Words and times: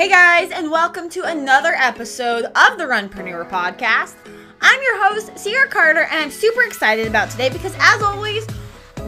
Hey 0.00 0.08
guys, 0.08 0.50
and 0.50 0.70
welcome 0.70 1.10
to 1.10 1.24
another 1.24 1.74
episode 1.76 2.44
of 2.44 2.78
the 2.78 2.84
Runpreneur 2.84 3.46
Podcast. 3.50 4.14
I'm 4.62 4.80
your 4.80 5.04
host, 5.04 5.44
Ciara 5.44 5.68
Carter, 5.68 6.04
and 6.04 6.20
I'm 6.20 6.30
super 6.30 6.62
excited 6.62 7.06
about 7.06 7.28
today 7.28 7.50
because, 7.50 7.74
as 7.78 8.00
always, 8.00 8.46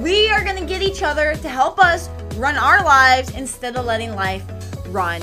we 0.00 0.28
are 0.28 0.44
going 0.44 0.58
to 0.58 0.66
get 0.66 0.82
each 0.82 1.02
other 1.02 1.34
to 1.34 1.48
help 1.48 1.78
us 1.78 2.10
run 2.36 2.58
our 2.58 2.84
lives 2.84 3.30
instead 3.30 3.74
of 3.76 3.86
letting 3.86 4.14
life 4.14 4.44
run 4.88 5.22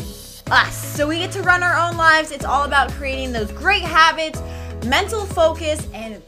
us. 0.49 0.95
So 0.95 1.07
we 1.07 1.19
get 1.19 1.31
to 1.33 1.43
run 1.43 1.61
our 1.61 1.87
own 1.87 1.97
lives. 1.97 2.31
It's 2.31 2.45
all 2.45 2.63
about 2.63 2.89
creating 2.93 3.31
those 3.31 3.51
great 3.51 3.83
habits, 3.83 4.41
mental 4.87 5.27
focus, 5.27 5.87
and 5.93 6.19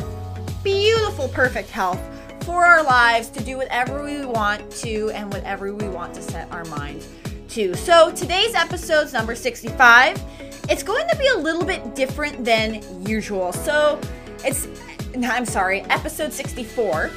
beautiful, 0.64 1.30
perfect 1.30 1.72
health 1.72 2.00
for 2.44 2.64
our 2.64 2.84
lives 2.84 3.30
to 3.30 3.44
do 3.44 3.58
whatever 3.58 4.04
we 4.04 4.24
want 4.24 4.70
to 4.84 5.10
and 5.16 5.34
whatever 5.34 5.74
we 5.74 5.90
want 5.90 6.14
to 6.14 6.22
set 6.22 6.52
our 6.52 6.66
minds 6.66 7.08
to. 7.52 7.76
So 7.76 8.12
today's 8.12 8.56
episode's 8.56 9.14
number 9.14 9.36
65. 9.36 10.22
It's 10.70 10.84
going 10.84 11.08
to 11.10 11.18
be 11.18 11.28
a 11.28 11.38
little 11.38 11.66
bit 11.66 11.96
different 11.96 12.46
than 12.46 12.82
usual. 13.06 13.52
So 13.52 14.00
it's, 14.46 14.68
I'm 15.16 15.46
sorry, 15.46 15.82
episode 15.84 16.32
64. 16.32 17.12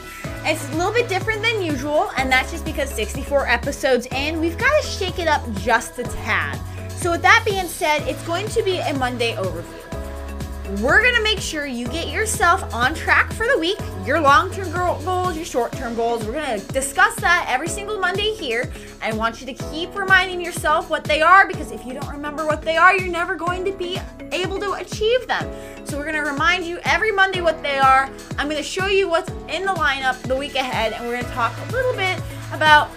It's 0.46 0.68
a 0.70 0.76
little 0.76 0.92
bit 0.92 1.08
different 1.08 1.40
than 1.40 1.62
usual, 1.62 2.10
and 2.18 2.30
that's 2.30 2.50
just 2.50 2.64
because 2.64 2.90
64 2.90 3.48
episodes 3.48 4.06
in, 4.06 4.40
we've 4.40 4.58
got 4.58 4.82
to 4.82 4.86
shake 4.86 5.18
it 5.18 5.28
up 5.28 5.42
just 5.54 5.98
a 5.98 6.02
tad. 6.02 6.60
So, 6.90 7.12
with 7.12 7.22
that 7.22 7.42
being 7.46 7.66
said, 7.66 8.06
it's 8.08 8.22
going 8.26 8.48
to 8.48 8.62
be 8.62 8.78
a 8.78 8.92
Monday 8.94 9.34
overview. 9.36 9.83
We're 10.80 11.02
going 11.02 11.14
to 11.14 11.22
make 11.22 11.40
sure 11.40 11.66
you 11.66 11.86
get 11.88 12.08
yourself 12.08 12.72
on 12.72 12.94
track 12.94 13.30
for 13.34 13.46
the 13.46 13.58
week, 13.58 13.76
your 14.06 14.18
long 14.18 14.50
term 14.50 14.72
goals, 14.72 15.36
your 15.36 15.44
short 15.44 15.72
term 15.72 15.94
goals. 15.94 16.24
We're 16.24 16.32
going 16.32 16.58
to 16.58 16.66
discuss 16.68 17.14
that 17.16 17.44
every 17.50 17.68
single 17.68 17.98
Monday 17.98 18.34
here. 18.34 18.72
I 19.02 19.12
want 19.12 19.42
you 19.42 19.46
to 19.46 19.52
keep 19.70 19.94
reminding 19.94 20.40
yourself 20.40 20.88
what 20.88 21.04
they 21.04 21.20
are 21.20 21.46
because 21.46 21.70
if 21.70 21.84
you 21.84 21.92
don't 21.92 22.08
remember 22.08 22.46
what 22.46 22.62
they 22.62 22.78
are, 22.78 22.96
you're 22.96 23.12
never 23.12 23.34
going 23.34 23.62
to 23.66 23.72
be 23.72 24.00
able 24.32 24.58
to 24.58 24.72
achieve 24.72 25.26
them. 25.26 25.52
So, 25.86 25.98
we're 25.98 26.10
going 26.10 26.24
to 26.24 26.30
remind 26.30 26.64
you 26.64 26.78
every 26.84 27.12
Monday 27.12 27.42
what 27.42 27.62
they 27.62 27.78
are. 27.78 28.10
I'm 28.38 28.48
going 28.48 28.56
to 28.56 28.62
show 28.62 28.86
you 28.86 29.06
what's 29.06 29.30
in 29.50 29.66
the 29.66 29.74
lineup 29.74 30.20
the 30.22 30.34
week 30.34 30.54
ahead, 30.54 30.94
and 30.94 31.04
we're 31.04 31.12
going 31.12 31.26
to 31.26 31.30
talk 31.32 31.54
a 31.68 31.72
little 31.72 31.94
bit 31.94 32.18
about 32.52 32.90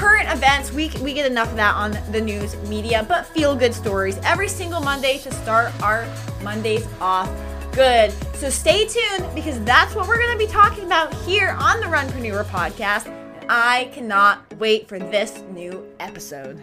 current 0.00 0.32
events. 0.32 0.72
We, 0.72 0.90
we 1.02 1.12
get 1.12 1.30
enough 1.30 1.50
of 1.50 1.56
that 1.56 1.74
on 1.74 1.96
the 2.10 2.20
news 2.20 2.56
media, 2.68 3.04
but 3.06 3.26
feel 3.26 3.54
good 3.54 3.74
stories 3.74 4.18
every 4.24 4.48
single 4.48 4.80
Monday 4.80 5.18
to 5.18 5.32
start 5.34 5.78
our 5.82 6.06
Mondays 6.42 6.88
off 7.02 7.28
good. 7.72 8.10
So 8.34 8.48
stay 8.48 8.86
tuned 8.86 9.32
because 9.34 9.62
that's 9.64 9.94
what 9.94 10.08
we're 10.08 10.16
going 10.16 10.32
to 10.32 10.38
be 10.38 10.50
talking 10.50 10.84
about 10.84 11.12
here 11.12 11.50
on 11.60 11.80
the 11.80 11.86
Runpreneur 11.86 12.44
podcast. 12.46 13.14
I 13.48 13.90
cannot 13.92 14.38
wait 14.54 14.88
for 14.88 14.98
this 14.98 15.42
new 15.52 15.86
episode. 16.00 16.62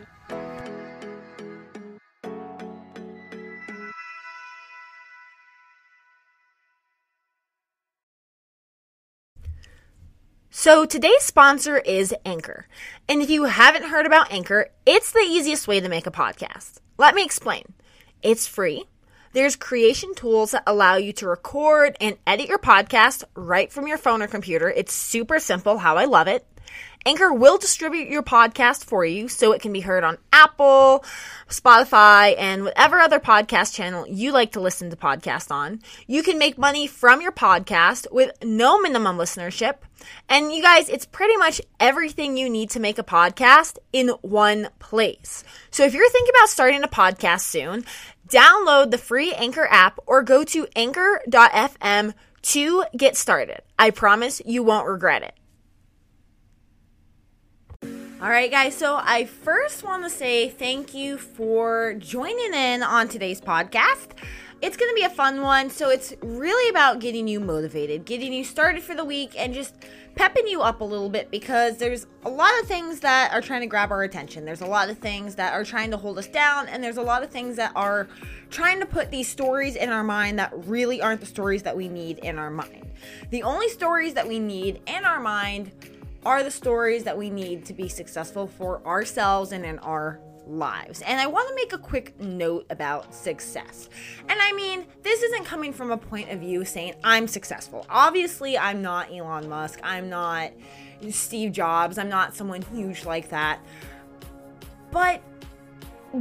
So 10.59 10.87
today's 10.87 11.21
sponsor 11.21 11.77
is 11.77 12.15
Anchor. 12.25 12.65
And 13.07 13.21
if 13.21 13.29
you 13.29 13.43
haven't 13.43 13.89
heard 13.89 14.07
about 14.07 14.31
Anchor, 14.31 14.71
it's 14.87 15.11
the 15.11 15.19
easiest 15.19 15.67
way 15.67 15.79
to 15.79 15.87
make 15.87 16.07
a 16.07 16.11
podcast. 16.11 16.79
Let 16.97 17.13
me 17.13 17.23
explain. 17.23 17.75
It's 18.23 18.47
free. 18.47 18.85
There's 19.33 19.55
creation 19.55 20.15
tools 20.15 20.51
that 20.51 20.63
allow 20.65 20.95
you 20.95 21.13
to 21.13 21.27
record 21.27 21.95
and 22.01 22.17
edit 22.25 22.49
your 22.49 22.57
podcast 22.57 23.23
right 23.35 23.71
from 23.71 23.87
your 23.87 23.99
phone 23.99 24.23
or 24.23 24.27
computer. 24.27 24.67
It's 24.67 24.95
super 24.95 25.39
simple, 25.39 25.77
how 25.77 25.95
I 25.95 26.05
love 26.05 26.27
it. 26.27 26.43
Anchor 27.07 27.31
will 27.31 27.57
distribute 27.57 28.09
your 28.09 28.21
podcast 28.21 28.83
for 28.83 29.05
you 29.05 29.29
so 29.29 29.53
it 29.53 29.61
can 29.61 29.71
be 29.71 29.79
heard 29.79 30.03
on 30.03 30.17
Apple, 30.33 31.05
Spotify, 31.47 32.35
and 32.37 32.65
whatever 32.65 32.99
other 32.99 33.19
podcast 33.19 33.73
channel 33.73 34.05
you 34.07 34.33
like 34.33 34.51
to 34.51 34.59
listen 34.59 34.89
to 34.89 34.97
podcasts 34.97 35.49
on. 35.49 35.81
You 36.05 36.21
can 36.21 36.37
make 36.37 36.57
money 36.57 36.85
from 36.85 37.21
your 37.21 37.31
podcast 37.31 38.11
with 38.11 38.31
no 38.43 38.81
minimum 38.81 39.17
listenership. 39.17 39.75
And 40.27 40.51
you 40.51 40.61
guys, 40.61 40.89
it's 40.89 41.05
pretty 41.05 41.37
much 41.37 41.61
everything 41.79 42.35
you 42.35 42.49
need 42.49 42.71
to 42.71 42.81
make 42.81 42.99
a 42.99 43.03
podcast 43.03 43.77
in 43.93 44.09
one 44.21 44.67
place. 44.79 45.45
So 45.71 45.85
if 45.85 45.93
you're 45.93 46.09
thinking 46.09 46.33
about 46.35 46.49
starting 46.49 46.83
a 46.83 46.89
podcast 46.89 47.41
soon, 47.41 47.85
download 48.27 48.91
the 48.91 48.97
free 48.97 49.33
Anchor 49.33 49.67
app 49.71 49.97
or 50.05 50.23
go 50.23 50.43
to 50.43 50.67
anchor.fm 50.75 52.13
to 52.41 52.83
get 52.97 53.15
started. 53.15 53.61
I 53.79 53.91
promise 53.91 54.41
you 54.45 54.63
won't 54.63 54.87
regret 54.87 55.23
it. 55.23 55.33
All 58.19 58.29
right, 58.29 58.49
guys. 58.49 58.75
So 58.75 58.99
I 58.99 59.25
first 59.25 59.83
want 59.83 60.03
to 60.03 60.09
say 60.09 60.49
thank 60.49 60.95
you 60.95 61.19
for 61.19 61.93
joining 61.99 62.51
in 62.51 62.81
on 62.81 63.07
today's 63.07 63.39
podcast. 63.39 64.13
It's 64.59 64.75
going 64.75 64.89
to 64.89 64.95
be 64.95 65.03
a 65.03 65.09
fun 65.09 65.43
one. 65.43 65.69
So 65.69 65.91
it's 65.91 66.15
really 66.23 66.67
about 66.71 66.99
getting 66.99 67.27
you 67.27 67.39
motivated, 67.39 68.05
getting 68.05 68.33
you 68.33 68.43
started 68.43 68.81
for 68.81 68.95
the 68.95 69.05
week, 69.05 69.35
and 69.37 69.53
just 69.53 69.75
pepping 70.15 70.47
you 70.47 70.63
up 70.63 70.81
a 70.81 70.83
little 70.83 71.11
bit 71.11 71.29
because 71.29 71.77
there's 71.77 72.07
a 72.25 72.29
lot 72.29 72.49
of 72.59 72.67
things 72.67 73.01
that 73.01 73.31
are 73.33 73.41
trying 73.41 73.61
to 73.61 73.67
grab 73.67 73.91
our 73.91 74.01
attention. 74.01 74.45
There's 74.45 74.61
a 74.61 74.65
lot 74.65 74.89
of 74.89 74.97
things 74.97 75.35
that 75.35 75.53
are 75.53 75.63
trying 75.63 75.91
to 75.91 75.97
hold 75.97 76.17
us 76.17 76.27
down, 76.27 76.67
and 76.69 76.83
there's 76.83 76.97
a 76.97 77.03
lot 77.03 77.21
of 77.21 77.29
things 77.29 77.55
that 77.57 77.71
are 77.75 78.07
trying 78.49 78.79
to 78.79 78.87
put 78.87 79.11
these 79.11 79.27
stories 79.27 79.75
in 79.75 79.89
our 79.89 80.03
mind 80.03 80.39
that 80.39 80.51
really 80.65 81.03
aren't 81.03 81.19
the 81.19 81.27
stories 81.27 81.61
that 81.61 81.77
we 81.77 81.87
need 81.87 82.17
in 82.19 82.39
our 82.39 82.49
mind. 82.49 82.87
The 83.29 83.43
only 83.43 83.69
stories 83.69 84.15
that 84.15 84.27
we 84.27 84.39
need 84.39 84.81
in 84.87 85.05
our 85.05 85.19
mind 85.19 85.69
are 86.25 86.43
the 86.43 86.51
stories 86.51 87.03
that 87.03 87.17
we 87.17 87.29
need 87.29 87.65
to 87.65 87.73
be 87.73 87.87
successful 87.87 88.47
for 88.47 88.85
ourselves 88.85 89.51
and 89.51 89.65
in 89.65 89.79
our 89.79 90.19
lives. 90.47 91.01
And 91.01 91.19
I 91.19 91.27
want 91.27 91.49
to 91.49 91.55
make 91.55 91.73
a 91.73 91.77
quick 91.77 92.19
note 92.19 92.65
about 92.69 93.13
success. 93.13 93.89
And 94.27 94.39
I 94.41 94.51
mean, 94.53 94.85
this 95.03 95.21
isn't 95.21 95.45
coming 95.45 95.73
from 95.73 95.91
a 95.91 95.97
point 95.97 96.29
of 96.31 96.39
view 96.39 96.65
saying 96.65 96.95
I'm 97.03 97.27
successful. 97.27 97.85
Obviously, 97.89 98.57
I'm 98.57 98.81
not 98.81 99.11
Elon 99.11 99.49
Musk. 99.49 99.79
I'm 99.83 100.09
not 100.09 100.51
Steve 101.09 101.51
Jobs. 101.51 101.97
I'm 101.97 102.09
not 102.09 102.35
someone 102.35 102.61
huge 102.73 103.05
like 103.05 103.29
that. 103.29 103.59
But 104.91 105.21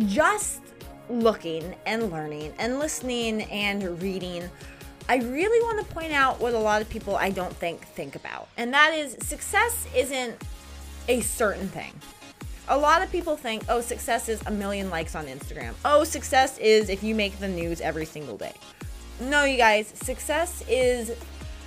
just 0.07 0.61
looking 1.09 1.75
and 1.87 2.11
learning 2.11 2.53
and 2.59 2.79
listening 2.79 3.43
and 3.45 4.01
reading 4.03 4.51
I 5.09 5.17
really 5.17 5.63
want 5.65 5.87
to 5.87 5.95
point 5.95 6.13
out 6.13 6.41
what 6.41 6.55
a 6.55 6.59
lot 6.59 6.83
of 6.83 6.89
people 6.89 7.17
I 7.17 7.31
don't 7.31 7.55
think 7.55 7.87
think 7.89 8.17
about, 8.17 8.49
and 8.57 8.73
that 8.75 8.93
is 8.93 9.17
success 9.21 9.87
isn't 9.95 10.43
a 11.09 11.21
certain 11.21 11.69
thing. 11.69 11.93
A 12.69 12.77
lot 12.77 13.03
of 13.03 13.13
people 13.13 13.37
think, 13.37 13.65
oh, 13.69 13.81
success 13.81 14.29
is 14.29 14.43
a 14.47 14.51
million 14.51 14.91
likes 14.91 15.15
on 15.15 15.27
Instagram. 15.27 15.75
Oh, 15.85 16.03
success 16.03 16.59
is 16.59 16.89
if 16.89 17.05
you 17.05 17.15
make 17.15 17.39
the 17.39 17.47
news 17.47 17.81
every 17.81 18.05
single 18.05 18.37
day. 18.37 18.55
No, 19.21 19.45
you 19.45 19.57
guys, 19.57 19.87
success 19.87 20.65
is 20.69 21.13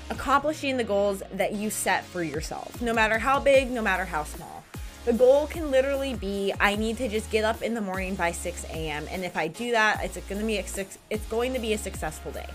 accomplishing 0.10 0.76
the 0.76 0.84
goals 0.84 1.24
that 1.34 1.54
you 1.54 1.70
set 1.70 2.04
for 2.04 2.22
yourself, 2.22 2.82
no 2.82 2.94
matter 2.94 3.18
how 3.18 3.40
big, 3.40 3.72
no 3.72 3.82
matter 3.82 4.04
how 4.04 4.26
small. 4.26 4.64
The 5.06 5.14
goal 5.14 5.48
can 5.48 5.72
literally 5.72 6.14
be 6.16 6.54
I 6.60 6.76
need 6.76 6.98
to 6.98 7.08
just 7.08 7.32
get 7.32 7.46
up 7.46 7.62
in 7.62 7.74
the 7.74 7.82
morning 7.82 8.16
by 8.16 8.34
6 8.34 8.66
a.m. 8.66 9.08
and 9.10 9.24
if 9.24 9.38
I 9.38 9.48
do 9.48 9.72
that, 9.72 10.04
it's 10.04 10.18
going 10.28 10.42
to 10.42 10.46
be 10.46 10.58
a, 10.58 10.66
it's 11.10 11.26
going 11.30 11.54
to 11.54 11.60
be 11.60 11.72
a 11.74 11.78
successful 11.78 12.34
day. 12.34 12.50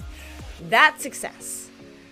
That's 0.69 1.03
success. 1.03 1.69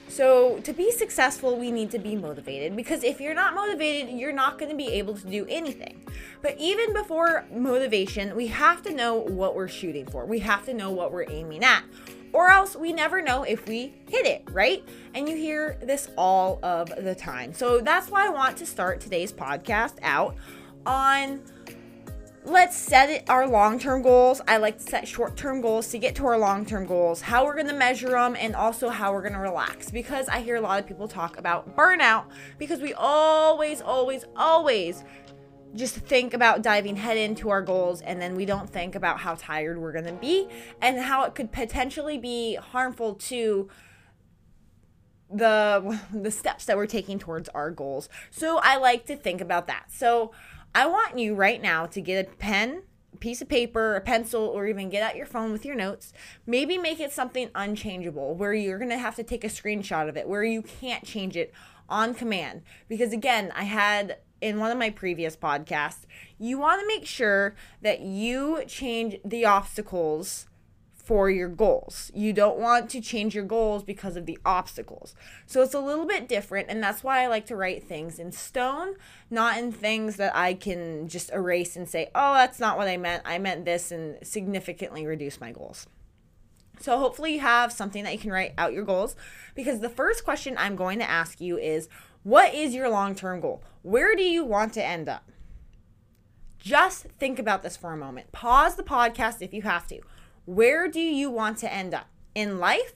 So, 0.08 0.58
to 0.58 0.74
be 0.74 0.90
successful, 0.90 1.56
we 1.56 1.70
need 1.70 1.90
to 1.92 1.98
be 1.98 2.16
motivated 2.16 2.76
because 2.76 3.02
if 3.02 3.18
you're 3.18 3.32
not 3.32 3.54
motivated, 3.54 4.14
you're 4.14 4.30
not 4.30 4.58
going 4.58 4.70
to 4.70 4.76
be 4.76 4.88
able 4.88 5.14
to 5.14 5.26
do 5.26 5.46
anything. 5.48 6.02
But 6.42 6.56
even 6.58 6.92
before 6.92 7.46
motivation, 7.50 8.36
we 8.36 8.48
have 8.48 8.82
to 8.82 8.92
know 8.92 9.14
what 9.14 9.56
we're 9.56 9.68
shooting 9.68 10.04
for. 10.04 10.26
We 10.26 10.40
have 10.40 10.66
to 10.66 10.74
know 10.74 10.90
what 10.90 11.12
we're 11.12 11.30
aiming 11.30 11.64
at, 11.64 11.84
or 12.34 12.50
else 12.50 12.76
we 12.76 12.92
never 12.92 13.22
know 13.22 13.44
if 13.44 13.66
we 13.66 13.94
hit 14.06 14.26
it, 14.26 14.42
right? 14.50 14.86
And 15.14 15.26
you 15.26 15.34
hear 15.34 15.78
this 15.82 16.10
all 16.18 16.58
of 16.62 16.92
the 16.94 17.14
time. 17.14 17.54
So, 17.54 17.80
that's 17.80 18.10
why 18.10 18.26
I 18.26 18.28
want 18.28 18.58
to 18.58 18.66
start 18.66 19.00
today's 19.00 19.32
podcast 19.32 19.94
out 20.02 20.36
on 20.84 21.40
let's 22.44 22.76
set 22.76 23.08
it 23.08 23.28
our 23.28 23.46
long-term 23.46 24.02
goals. 24.02 24.40
I 24.48 24.56
like 24.56 24.78
to 24.78 24.82
set 24.84 25.06
short-term 25.06 25.60
goals 25.60 25.88
to 25.88 25.98
get 25.98 26.14
to 26.16 26.26
our 26.26 26.38
long-term 26.38 26.86
goals, 26.86 27.20
how 27.20 27.44
we're 27.44 27.54
going 27.54 27.68
to 27.68 27.72
measure 27.72 28.10
them 28.10 28.36
and 28.38 28.56
also 28.56 28.88
how 28.88 29.12
we're 29.12 29.22
going 29.22 29.34
to 29.34 29.38
relax 29.38 29.90
because 29.90 30.28
I 30.28 30.40
hear 30.40 30.56
a 30.56 30.60
lot 30.60 30.80
of 30.80 30.86
people 30.86 31.06
talk 31.06 31.38
about 31.38 31.76
burnout 31.76 32.24
because 32.58 32.80
we 32.80 32.94
always 32.94 33.80
always 33.80 34.24
always 34.36 35.04
just 35.74 35.96
think 35.96 36.34
about 36.34 36.62
diving 36.62 36.96
head 36.96 37.16
into 37.16 37.48
our 37.48 37.62
goals 37.62 38.02
and 38.02 38.20
then 38.20 38.34
we 38.36 38.44
don't 38.44 38.68
think 38.68 38.94
about 38.94 39.20
how 39.20 39.34
tired 39.36 39.78
we're 39.78 39.92
going 39.92 40.04
to 40.04 40.12
be 40.12 40.48
and 40.82 40.98
how 40.98 41.24
it 41.24 41.34
could 41.34 41.50
potentially 41.52 42.18
be 42.18 42.56
harmful 42.56 43.14
to 43.14 43.68
the 45.32 45.98
the 46.12 46.30
steps 46.30 46.64
that 46.66 46.76
we're 46.76 46.86
taking 46.86 47.18
towards 47.18 47.48
our 47.50 47.70
goals. 47.70 48.08
So 48.30 48.58
I 48.62 48.76
like 48.76 49.06
to 49.06 49.16
think 49.16 49.40
about 49.40 49.66
that. 49.68 49.90
So 49.90 50.32
I 50.74 50.86
want 50.86 51.18
you 51.18 51.34
right 51.34 51.60
now 51.60 51.86
to 51.86 52.00
get 52.00 52.26
a 52.26 52.30
pen, 52.36 52.82
piece 53.20 53.42
of 53.42 53.48
paper, 53.48 53.94
a 53.94 54.00
pencil, 54.00 54.42
or 54.42 54.66
even 54.66 54.88
get 54.88 55.02
out 55.02 55.16
your 55.16 55.26
phone 55.26 55.52
with 55.52 55.64
your 55.64 55.74
notes. 55.74 56.12
Maybe 56.46 56.78
make 56.78 56.98
it 56.98 57.12
something 57.12 57.50
unchangeable 57.54 58.34
where 58.34 58.54
you're 58.54 58.78
going 58.78 58.90
to 58.90 58.98
have 58.98 59.16
to 59.16 59.22
take 59.22 59.44
a 59.44 59.48
screenshot 59.48 60.08
of 60.08 60.16
it, 60.16 60.28
where 60.28 60.44
you 60.44 60.62
can't 60.62 61.04
change 61.04 61.36
it 61.36 61.52
on 61.88 62.14
command. 62.14 62.62
Because 62.88 63.12
again, 63.12 63.52
I 63.54 63.64
had 63.64 64.18
in 64.40 64.58
one 64.58 64.72
of 64.72 64.78
my 64.78 64.90
previous 64.90 65.36
podcasts, 65.36 66.06
you 66.38 66.58
want 66.58 66.80
to 66.80 66.86
make 66.86 67.06
sure 67.06 67.54
that 67.82 68.00
you 68.00 68.64
change 68.66 69.16
the 69.24 69.44
obstacles 69.44 70.46
for 71.02 71.28
your 71.28 71.48
goals. 71.48 72.12
You 72.14 72.32
don't 72.32 72.58
want 72.58 72.88
to 72.90 73.00
change 73.00 73.34
your 73.34 73.44
goals 73.44 73.82
because 73.82 74.16
of 74.16 74.24
the 74.24 74.38
obstacles. 74.44 75.14
So 75.46 75.60
it's 75.62 75.74
a 75.74 75.80
little 75.80 76.06
bit 76.06 76.28
different, 76.28 76.68
and 76.70 76.82
that's 76.82 77.02
why 77.02 77.22
I 77.22 77.26
like 77.26 77.46
to 77.46 77.56
write 77.56 77.82
things 77.82 78.20
in 78.20 78.30
stone, 78.30 78.94
not 79.28 79.58
in 79.58 79.72
things 79.72 80.16
that 80.16 80.34
I 80.36 80.54
can 80.54 81.08
just 81.08 81.32
erase 81.32 81.74
and 81.74 81.88
say, 81.88 82.10
oh, 82.14 82.34
that's 82.34 82.60
not 82.60 82.78
what 82.78 82.86
I 82.86 82.96
meant. 82.96 83.22
I 83.24 83.38
meant 83.38 83.64
this 83.64 83.90
and 83.90 84.16
significantly 84.24 85.04
reduce 85.04 85.40
my 85.40 85.50
goals. 85.50 85.88
So 86.80 86.98
hopefully 86.98 87.34
you 87.34 87.40
have 87.40 87.72
something 87.72 88.04
that 88.04 88.12
you 88.12 88.18
can 88.18 88.32
write 88.32 88.54
out 88.56 88.72
your 88.72 88.84
goals 88.84 89.14
because 89.54 89.80
the 89.80 89.88
first 89.88 90.24
question 90.24 90.56
I'm 90.56 90.76
going 90.76 90.98
to 91.00 91.08
ask 91.08 91.40
you 91.40 91.58
is 91.58 91.88
what 92.22 92.54
is 92.54 92.74
your 92.74 92.88
long-term 92.88 93.40
goal? 93.40 93.62
Where 93.82 94.14
do 94.14 94.22
you 94.22 94.44
want 94.44 94.72
to 94.74 94.84
end 94.84 95.08
up? 95.08 95.28
Just 96.58 97.06
think 97.18 97.40
about 97.40 97.64
this 97.64 97.76
for 97.76 97.92
a 97.92 97.96
moment. 97.96 98.30
Pause 98.30 98.76
the 98.76 98.84
podcast 98.84 99.42
if 99.42 99.52
you 99.52 99.62
have 99.62 99.86
to. 99.88 100.00
Where 100.44 100.88
do 100.88 101.00
you 101.00 101.30
want 101.30 101.58
to 101.58 101.72
end 101.72 101.94
up 101.94 102.08
in 102.34 102.58
life? 102.58 102.94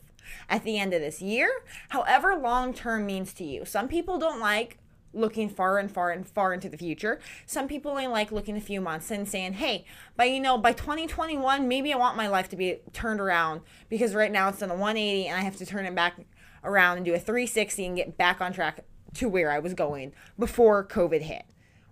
At 0.48 0.64
the 0.64 0.78
end 0.78 0.93
of 0.93 1.00
this 1.00 1.22
year, 1.22 1.48
however 1.90 2.34
long 2.34 2.75
term 2.75 3.06
means 3.06 3.32
to 3.34 3.44
you. 3.44 3.64
Some 3.64 3.87
people 3.87 4.19
don't 4.19 4.40
like 4.40 4.78
looking 5.16 5.48
far 5.48 5.78
and 5.78 5.90
far 5.90 6.10
and 6.10 6.28
far 6.28 6.52
into 6.52 6.69
the 6.69 6.76
future. 6.76 7.20
Some 7.46 7.69
people 7.69 7.90
only 7.90 8.06
like 8.06 8.31
looking 8.31 8.56
a 8.56 8.60
few 8.60 8.81
months 8.81 9.10
and 9.10 9.28
saying, 9.28 9.54
hey, 9.54 9.87
by 10.16 10.25
you 10.25 10.40
know, 10.40 10.58
by 10.58 10.72
2021, 10.72 11.66
maybe 11.66 11.93
I 11.93 11.96
want 11.96 12.16
my 12.16 12.28
life 12.28 12.48
to 12.50 12.56
be 12.56 12.81
turned 12.93 13.20
around 13.20 13.62
because 13.88 14.14
right 14.14 14.31
now 14.31 14.49
it's 14.49 14.62
on 14.62 14.70
a 14.70 14.75
180 14.75 15.28
and 15.28 15.38
I 15.38 15.42
have 15.42 15.56
to 15.56 15.66
turn 15.66 15.87
it 15.87 15.94
back 15.94 16.20
around 16.62 16.99
and 16.99 17.06
do 17.06 17.14
a 17.14 17.19
360 17.19 17.87
and 17.87 17.96
get 17.96 18.16
back 18.16 18.40
on 18.40 18.52
track 18.52 18.84
to 19.14 19.28
where 19.28 19.50
I 19.50 19.58
was 19.58 19.75
going 19.75 20.12
before 20.38 20.84
COVID 20.84 21.22
hit. 21.22 21.44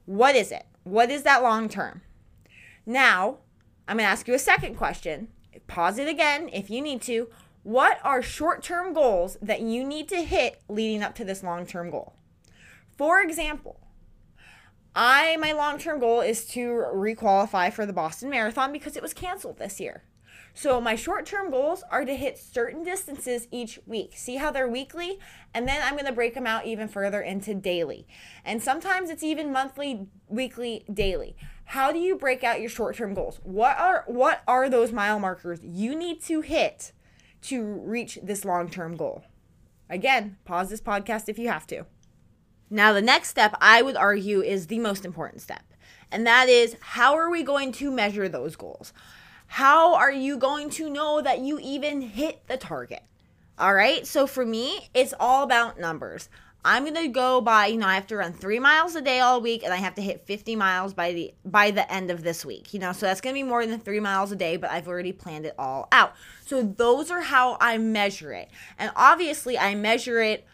What 0.04 0.34
is 0.34 0.52
it? 0.52 0.66
What 0.82 1.10
is 1.10 1.22
that 1.22 1.42
long 1.42 1.68
term? 1.68 2.02
Now, 2.84 3.38
I'm 3.88 3.96
going 3.96 4.06
to 4.06 4.10
ask 4.10 4.28
you 4.28 4.34
a 4.34 4.38
second 4.38 4.76
question 4.76 5.28
pause 5.66 5.98
it 5.98 6.08
again 6.08 6.48
if 6.52 6.70
you 6.70 6.80
need 6.82 7.02
to. 7.02 7.28
What 7.62 7.98
are 8.04 8.22
short 8.22 8.62
term 8.62 8.92
goals 8.92 9.38
that 9.40 9.60
you 9.60 9.84
need 9.84 10.08
to 10.08 10.22
hit 10.22 10.60
leading 10.68 11.02
up 11.02 11.14
to 11.16 11.24
this 11.24 11.42
long 11.42 11.66
term 11.66 11.90
goal? 11.90 12.14
For 12.96 13.20
example, 13.20 13.80
I 14.94 15.36
my 15.38 15.52
long 15.52 15.78
term 15.78 15.98
goal 15.98 16.20
is 16.20 16.44
to 16.48 16.84
requalify 16.94 17.72
for 17.72 17.86
the 17.86 17.92
Boston 17.92 18.30
Marathon 18.30 18.72
because 18.72 18.96
it 18.96 19.02
was 19.02 19.14
canceled 19.14 19.58
this 19.58 19.80
year. 19.80 20.04
So 20.56 20.80
my 20.80 20.94
short-term 20.94 21.50
goals 21.50 21.82
are 21.90 22.04
to 22.04 22.14
hit 22.14 22.38
certain 22.38 22.84
distances 22.84 23.48
each 23.50 23.80
week. 23.86 24.12
See 24.16 24.36
how 24.36 24.52
they're 24.52 24.68
weekly? 24.68 25.18
And 25.52 25.66
then 25.66 25.82
I'm 25.82 25.94
going 25.94 26.06
to 26.06 26.12
break 26.12 26.34
them 26.34 26.46
out 26.46 26.64
even 26.64 26.86
further 26.86 27.20
into 27.20 27.54
daily. 27.54 28.06
And 28.44 28.62
sometimes 28.62 29.10
it's 29.10 29.24
even 29.24 29.50
monthly, 29.50 30.06
weekly, 30.28 30.84
daily. 30.92 31.36
How 31.64 31.92
do 31.92 31.98
you 31.98 32.16
break 32.16 32.44
out 32.44 32.60
your 32.60 32.70
short-term 32.70 33.14
goals? 33.14 33.40
What 33.42 33.78
are 33.78 34.04
what 34.06 34.42
are 34.46 34.68
those 34.68 34.92
mile 34.92 35.18
markers 35.18 35.60
you 35.62 35.94
need 35.94 36.22
to 36.24 36.40
hit 36.40 36.92
to 37.42 37.62
reach 37.62 38.18
this 38.22 38.44
long-term 38.44 38.96
goal? 38.96 39.24
Again, 39.90 40.36
pause 40.44 40.70
this 40.70 40.80
podcast 40.80 41.28
if 41.28 41.38
you 41.38 41.48
have 41.48 41.66
to. 41.68 41.84
Now, 42.70 42.92
the 42.92 43.02
next 43.02 43.28
step 43.28 43.54
I 43.60 43.82
would 43.82 43.96
argue 43.96 44.40
is 44.40 44.66
the 44.66 44.78
most 44.78 45.04
important 45.04 45.42
step. 45.42 45.62
And 46.10 46.26
that 46.26 46.48
is 46.48 46.76
how 46.80 47.14
are 47.14 47.30
we 47.30 47.42
going 47.42 47.72
to 47.72 47.90
measure 47.90 48.28
those 48.28 48.56
goals? 48.56 48.92
How 49.46 49.94
are 49.94 50.12
you 50.12 50.36
going 50.36 50.70
to 50.70 50.88
know 50.88 51.20
that 51.20 51.40
you 51.40 51.58
even 51.60 52.00
hit 52.00 52.46
the 52.46 52.56
target? 52.56 53.02
All 53.58 53.74
right. 53.74 54.06
So 54.06 54.26
for 54.26 54.44
me, 54.44 54.88
it's 54.94 55.14
all 55.20 55.44
about 55.44 55.78
numbers. 55.78 56.28
I'm 56.64 56.84
to 56.94 57.08
go 57.08 57.42
by, 57.42 57.66
you 57.66 57.76
know, 57.76 57.86
I 57.86 57.94
have 57.94 58.06
to 58.06 58.16
run 58.16 58.32
3 58.32 58.58
miles 58.58 58.94
a 58.94 59.02
day 59.02 59.20
all 59.20 59.40
week 59.40 59.62
and 59.62 59.72
I 59.72 59.76
have 59.76 59.94
to 59.96 60.02
hit 60.02 60.26
50 60.26 60.56
miles 60.56 60.94
by 60.94 61.12
the 61.12 61.34
by 61.44 61.70
the 61.70 61.90
end 61.92 62.10
of 62.10 62.22
this 62.22 62.44
week. 62.44 62.72
You 62.72 62.80
know, 62.80 62.92
so 62.92 63.06
that's 63.06 63.20
to 63.34 63.38
be 63.38 63.42
more 63.42 63.66
than 63.66 63.78
3 63.78 64.00
miles 64.00 64.32
a 64.32 64.36
day, 64.36 64.56
but 64.56 64.70
I've 64.70 64.88
already 64.88 65.12
planned 65.12 65.44
it 65.44 65.54
all 65.58 65.88
out. 65.92 66.14
So 66.46 66.62
those 66.62 67.10
are 67.10 67.20
how 67.20 67.58
I 67.60 67.76
measure 67.76 68.32
it. 68.32 68.48
And 68.78 68.90
obviously, 68.96 69.58
I 69.58 69.74
measure 69.74 70.20
it 70.20 70.46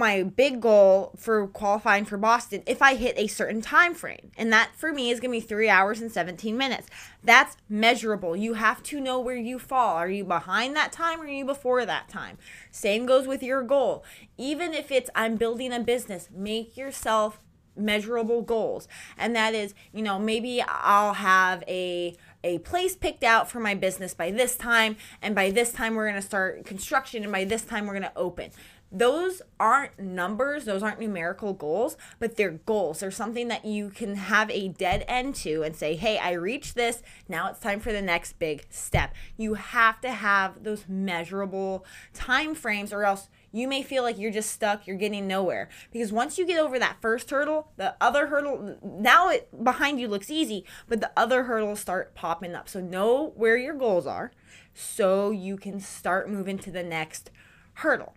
my 0.00 0.24
big 0.24 0.60
goal 0.60 1.12
for 1.16 1.46
qualifying 1.46 2.04
for 2.04 2.16
Boston 2.16 2.62
if 2.66 2.82
I 2.82 2.96
hit 2.96 3.16
a 3.16 3.28
certain 3.28 3.60
time 3.60 3.94
frame. 3.94 4.32
And 4.36 4.52
that 4.52 4.70
for 4.74 4.92
me 4.92 5.10
is 5.10 5.20
going 5.20 5.30
to 5.30 5.40
be 5.40 5.46
3 5.46 5.68
hours 5.68 6.00
and 6.00 6.10
17 6.10 6.56
minutes. 6.56 6.88
That's 7.22 7.56
measurable. 7.68 8.34
You 8.34 8.54
have 8.54 8.82
to 8.84 9.00
know 9.00 9.20
where 9.20 9.36
you 9.36 9.58
fall. 9.58 9.96
Are 9.96 10.08
you 10.08 10.24
behind 10.24 10.74
that 10.74 10.90
time 10.90 11.20
or 11.20 11.24
are 11.24 11.28
you 11.28 11.44
before 11.44 11.86
that 11.86 12.08
time? 12.08 12.38
Same 12.72 13.06
goes 13.06 13.28
with 13.28 13.42
your 13.42 13.62
goal. 13.62 14.02
Even 14.36 14.74
if 14.74 14.90
it's 14.90 15.10
I'm 15.14 15.36
building 15.36 15.72
a 15.72 15.80
business, 15.80 16.28
make 16.34 16.76
yourself 16.76 17.38
measurable 17.76 18.42
goals. 18.42 18.88
And 19.16 19.36
that 19.36 19.54
is, 19.54 19.74
you 19.92 20.02
know, 20.02 20.18
maybe 20.18 20.62
I'll 20.66 21.14
have 21.14 21.62
a 21.68 22.16
a 22.42 22.58
place 22.60 22.96
picked 22.96 23.22
out 23.22 23.50
for 23.50 23.60
my 23.60 23.74
business 23.74 24.14
by 24.14 24.30
this 24.30 24.56
time 24.56 24.96
and 25.20 25.34
by 25.34 25.50
this 25.50 25.72
time 25.72 25.94
we're 25.94 26.08
going 26.08 26.20
to 26.20 26.26
start 26.26 26.64
construction 26.64 27.22
and 27.22 27.30
by 27.30 27.44
this 27.44 27.62
time 27.62 27.86
we're 27.86 27.92
going 27.92 28.02
to 28.02 28.16
open 28.16 28.50
those 28.92 29.40
aren't 29.60 29.98
numbers, 30.00 30.64
those 30.64 30.82
aren't 30.82 30.98
numerical 30.98 31.52
goals, 31.52 31.96
but 32.18 32.36
they're 32.36 32.50
goals. 32.50 33.00
They're 33.00 33.10
something 33.10 33.48
that 33.48 33.64
you 33.64 33.90
can 33.90 34.16
have 34.16 34.50
a 34.50 34.68
dead 34.68 35.04
end 35.06 35.36
to 35.36 35.62
and 35.62 35.76
say, 35.76 35.94
hey, 35.94 36.18
I 36.18 36.32
reached 36.32 36.74
this. 36.74 37.02
Now 37.28 37.48
it's 37.48 37.60
time 37.60 37.78
for 37.78 37.92
the 37.92 38.02
next 38.02 38.38
big 38.38 38.66
step. 38.68 39.14
You 39.36 39.54
have 39.54 40.00
to 40.00 40.10
have 40.10 40.64
those 40.64 40.88
measurable 40.88 41.84
time 42.12 42.54
frames, 42.54 42.92
or 42.92 43.04
else 43.04 43.28
you 43.52 43.68
may 43.68 43.82
feel 43.82 44.02
like 44.02 44.18
you're 44.18 44.30
just 44.32 44.50
stuck, 44.50 44.86
you're 44.86 44.96
getting 44.96 45.26
nowhere. 45.26 45.68
Because 45.92 46.12
once 46.12 46.38
you 46.38 46.46
get 46.46 46.58
over 46.58 46.78
that 46.78 46.96
first 47.00 47.30
hurdle, 47.30 47.72
the 47.76 47.94
other 48.00 48.26
hurdle, 48.26 48.76
now 48.82 49.28
it 49.28 49.48
behind 49.62 50.00
you 50.00 50.08
looks 50.08 50.30
easy, 50.30 50.64
but 50.88 51.00
the 51.00 51.12
other 51.16 51.44
hurdles 51.44 51.80
start 51.80 52.14
popping 52.14 52.54
up. 52.54 52.68
So 52.68 52.80
know 52.80 53.32
where 53.36 53.56
your 53.56 53.74
goals 53.74 54.06
are 54.06 54.32
so 54.74 55.30
you 55.30 55.56
can 55.56 55.78
start 55.78 56.28
moving 56.28 56.58
to 56.58 56.70
the 56.70 56.82
next 56.82 57.30
hurdle. 57.74 58.14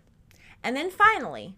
And 0.63 0.75
then 0.75 0.89
finally, 0.89 1.55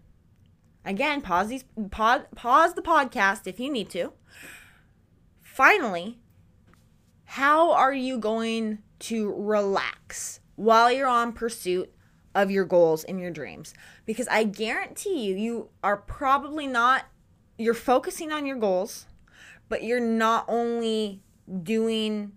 again, 0.84 1.20
pause 1.20 1.48
these 1.48 1.64
pause, 1.90 2.22
pause 2.34 2.74
the 2.74 2.82
podcast 2.82 3.46
if 3.46 3.60
you 3.60 3.70
need 3.70 3.88
to. 3.90 4.12
Finally, 5.42 6.18
how 7.24 7.72
are 7.72 7.94
you 7.94 8.18
going 8.18 8.78
to 8.98 9.32
relax 9.32 10.40
while 10.56 10.90
you're 10.90 11.06
on 11.06 11.32
pursuit 11.32 11.92
of 12.34 12.50
your 12.50 12.64
goals 12.64 13.04
and 13.04 13.20
your 13.20 13.30
dreams? 13.30 13.74
Because 14.04 14.28
I 14.28 14.44
guarantee 14.44 15.26
you 15.26 15.36
you 15.36 15.68
are 15.82 15.96
probably 15.96 16.66
not 16.66 17.04
you're 17.58 17.74
focusing 17.74 18.32
on 18.32 18.44
your 18.44 18.56
goals, 18.56 19.06
but 19.68 19.82
you're 19.82 20.00
not 20.00 20.44
only 20.48 21.22
doing 21.62 22.32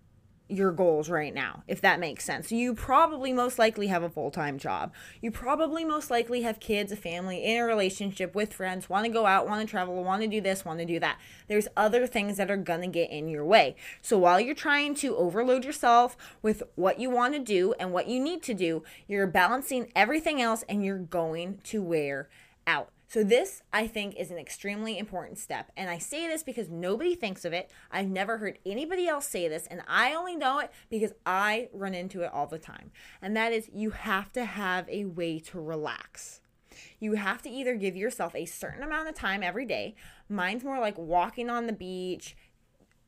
your 0.49 0.71
goals 0.71 1.09
right 1.09 1.33
now, 1.33 1.63
if 1.67 1.79
that 1.81 1.99
makes 1.99 2.25
sense. 2.25 2.51
You 2.51 2.73
probably 2.73 3.31
most 3.31 3.59
likely 3.59 3.87
have 3.87 4.01
a 4.01 4.09
full 4.09 4.31
time 4.31 4.57
job. 4.57 4.91
You 5.21 5.31
probably 5.31 5.85
most 5.85 6.09
likely 6.09 6.41
have 6.41 6.59
kids, 6.59 6.91
a 6.91 6.95
family, 6.95 7.45
in 7.45 7.57
a 7.57 7.63
relationship 7.63 8.33
with 8.33 8.53
friends, 8.53 8.89
want 8.89 9.05
to 9.05 9.11
go 9.11 9.27
out, 9.27 9.47
want 9.47 9.61
to 9.61 9.69
travel, 9.69 10.03
want 10.03 10.23
to 10.23 10.27
do 10.27 10.41
this, 10.41 10.65
want 10.65 10.79
to 10.79 10.85
do 10.85 10.99
that. 10.99 11.19
There's 11.47 11.67
other 11.77 12.07
things 12.07 12.37
that 12.37 12.49
are 12.49 12.57
going 12.57 12.81
to 12.81 12.87
get 12.87 13.11
in 13.11 13.27
your 13.27 13.45
way. 13.45 13.75
So 14.01 14.17
while 14.17 14.39
you're 14.39 14.55
trying 14.55 14.95
to 14.95 15.15
overload 15.15 15.63
yourself 15.63 16.17
with 16.41 16.63
what 16.75 16.99
you 16.99 17.09
want 17.09 17.33
to 17.35 17.39
do 17.39 17.73
and 17.79 17.93
what 17.93 18.07
you 18.07 18.19
need 18.19 18.41
to 18.43 18.53
do, 18.53 18.83
you're 19.07 19.27
balancing 19.27 19.91
everything 19.95 20.41
else 20.41 20.63
and 20.67 20.83
you're 20.83 20.97
going 20.97 21.59
to 21.65 21.81
wear 21.81 22.27
out. 22.65 22.89
So, 23.09 23.23
this 23.23 23.63
I 23.73 23.87
think 23.87 24.15
is 24.17 24.29
an 24.29 24.37
extremely 24.37 24.99
important 24.99 25.39
step. 25.39 25.71
And 25.75 25.89
I 25.89 25.97
say 25.97 26.27
this 26.27 26.43
because 26.43 26.69
nobody 26.69 27.15
thinks 27.15 27.43
of 27.43 27.53
it. 27.53 27.71
I've 27.91 28.07
never 28.07 28.37
heard 28.37 28.59
anybody 28.67 29.07
else 29.07 29.27
say 29.27 29.47
this. 29.47 29.65
And 29.65 29.81
I 29.87 30.13
only 30.13 30.35
know 30.35 30.59
it 30.59 30.71
because 30.91 31.13
I 31.25 31.69
run 31.73 31.95
into 31.95 32.21
it 32.21 32.31
all 32.31 32.45
the 32.45 32.59
time. 32.59 32.91
And 33.19 33.35
that 33.35 33.51
is 33.51 33.67
you 33.73 33.89
have 33.89 34.31
to 34.33 34.45
have 34.45 34.87
a 34.89 35.05
way 35.05 35.39
to 35.39 35.59
relax. 35.59 36.41
You 36.99 37.13
have 37.13 37.41
to 37.41 37.49
either 37.49 37.73
give 37.73 37.95
yourself 37.95 38.35
a 38.35 38.45
certain 38.45 38.83
amount 38.83 39.09
of 39.09 39.15
time 39.15 39.41
every 39.41 39.65
day. 39.65 39.95
Mine's 40.29 40.63
more 40.63 40.79
like 40.79 40.97
walking 40.97 41.49
on 41.49 41.65
the 41.65 41.73
beach 41.73 42.37